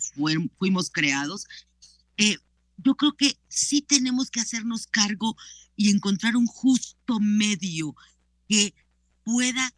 [0.57, 1.45] fuimos creados,
[2.17, 2.37] eh,
[2.77, 5.35] yo creo que sí tenemos que hacernos cargo
[5.75, 7.95] y encontrar un justo medio
[8.47, 8.73] que
[9.23, 9.73] pueda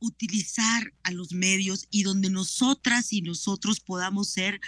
[0.00, 4.60] utilizar a los medios y donde nosotras y nosotros podamos ser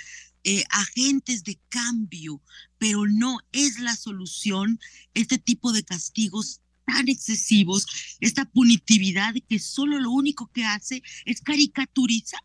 [0.45, 2.41] eh, agentes de cambio,
[2.79, 4.79] pero no es la solución
[5.15, 7.87] este tipo de castigos tan excesivos,
[8.21, 12.41] esta punitividad que solo lo único que hace es caricaturizar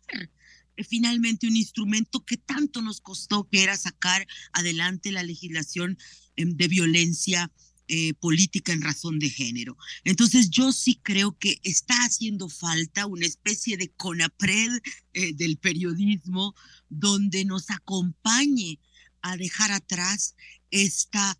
[0.76, 5.98] eh, finalmente un instrumento que tanto nos costó, que era sacar adelante la legislación
[6.36, 7.52] em, de violencia
[7.92, 9.76] eh, política en razón de género.
[10.04, 14.80] Entonces yo sí creo que está haciendo falta una especie de conapred
[15.12, 16.54] eh, del periodismo
[16.88, 18.78] donde nos acompañe
[19.22, 20.36] a dejar atrás
[20.70, 21.36] esta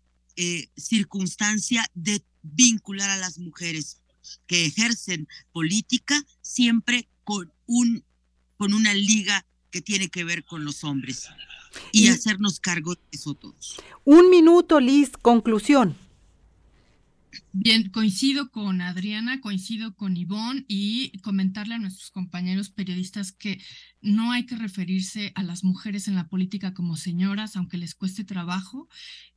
[0.75, 4.01] circunstancia de vincular a las mujeres
[4.47, 8.03] que ejercen política siempre con un
[8.57, 11.29] con una liga que tiene que ver con los hombres
[11.91, 13.81] y, hacernos cargo de eso todos.
[14.03, 15.97] Un minuto, Liz, conclusión.
[17.53, 23.61] Bien, coincido con Adriana, coincido con Ivonne y comentarle a nuestros compañeros periodistas que
[24.01, 28.23] no hay que referirse a las mujeres en la política como señoras, aunque les cueste
[28.23, 28.89] trabajo,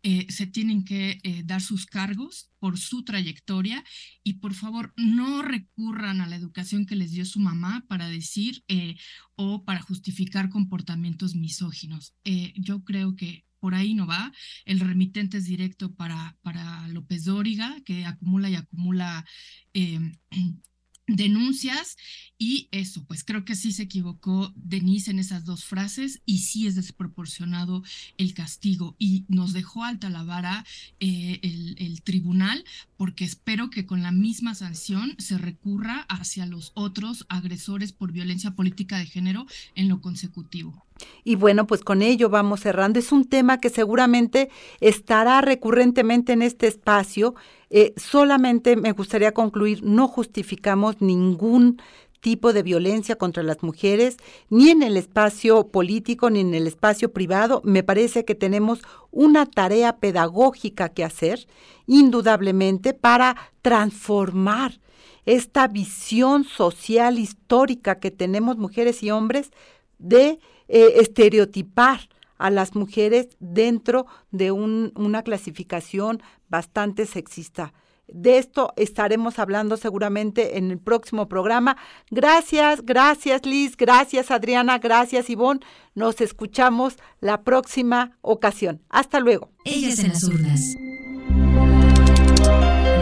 [0.03, 3.84] eh, se tienen que eh, dar sus cargos por su trayectoria
[4.22, 8.64] y por favor no recurran a la educación que les dio su mamá para decir
[8.68, 8.97] eh,
[9.36, 12.14] o para justificar comportamientos misóginos.
[12.55, 14.30] yo creo que por ahí no va.
[14.66, 19.24] El remitente es directo para, para López Dóriga, que acumula y acumula
[19.72, 20.12] em,
[21.06, 21.96] denuncias
[22.36, 26.66] y eso, pues creo que sí se equivocó Denise en esas dos frases y sí
[26.66, 27.82] es desproporcionado
[28.18, 30.66] el castigo y nos dejó alta la vara
[31.00, 32.66] eh, el, el, tribunal
[32.98, 38.50] porque espero que con la misma sanción se recurra hacia los otros agresores por violencia
[38.50, 40.84] política de género en lo consecutivo.
[41.24, 42.99] Y bueno, pues con ello vamos cerrando.
[42.99, 47.34] Es un tema que seguramente estará recurrentemente en este espacio.
[47.70, 51.78] Eh, solamente me gustaría concluir, no justificamos ningún
[52.20, 54.16] tipo de violencia contra las mujeres,
[54.49, 57.61] ni en el espacio político, ni en el espacio privado.
[57.64, 58.80] Me parece que tenemos
[59.11, 61.47] una tarea pedagógica que hacer,
[61.86, 64.80] indudablemente, para transformar
[65.26, 69.51] esta visión social histórica que tenemos mujeres y hombres
[69.99, 70.38] de
[70.68, 72.08] eh, estereotipar
[72.38, 77.72] a las mujeres dentro de una clasificación bastante sexista.
[78.06, 81.76] De esto estaremos hablando seguramente en el próximo programa.
[82.10, 85.60] Gracias, gracias Liz, gracias Adriana, gracias Ivonne.
[85.94, 88.82] Nos escuchamos la próxima ocasión.
[88.90, 89.50] Hasta luego.
[89.64, 90.60] Ellas en las urnas.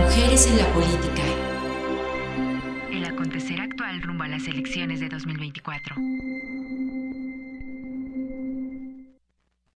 [0.04, 1.22] Mujeres en la política.
[2.92, 5.96] El acontecer actual rumbo a las elecciones de 2024.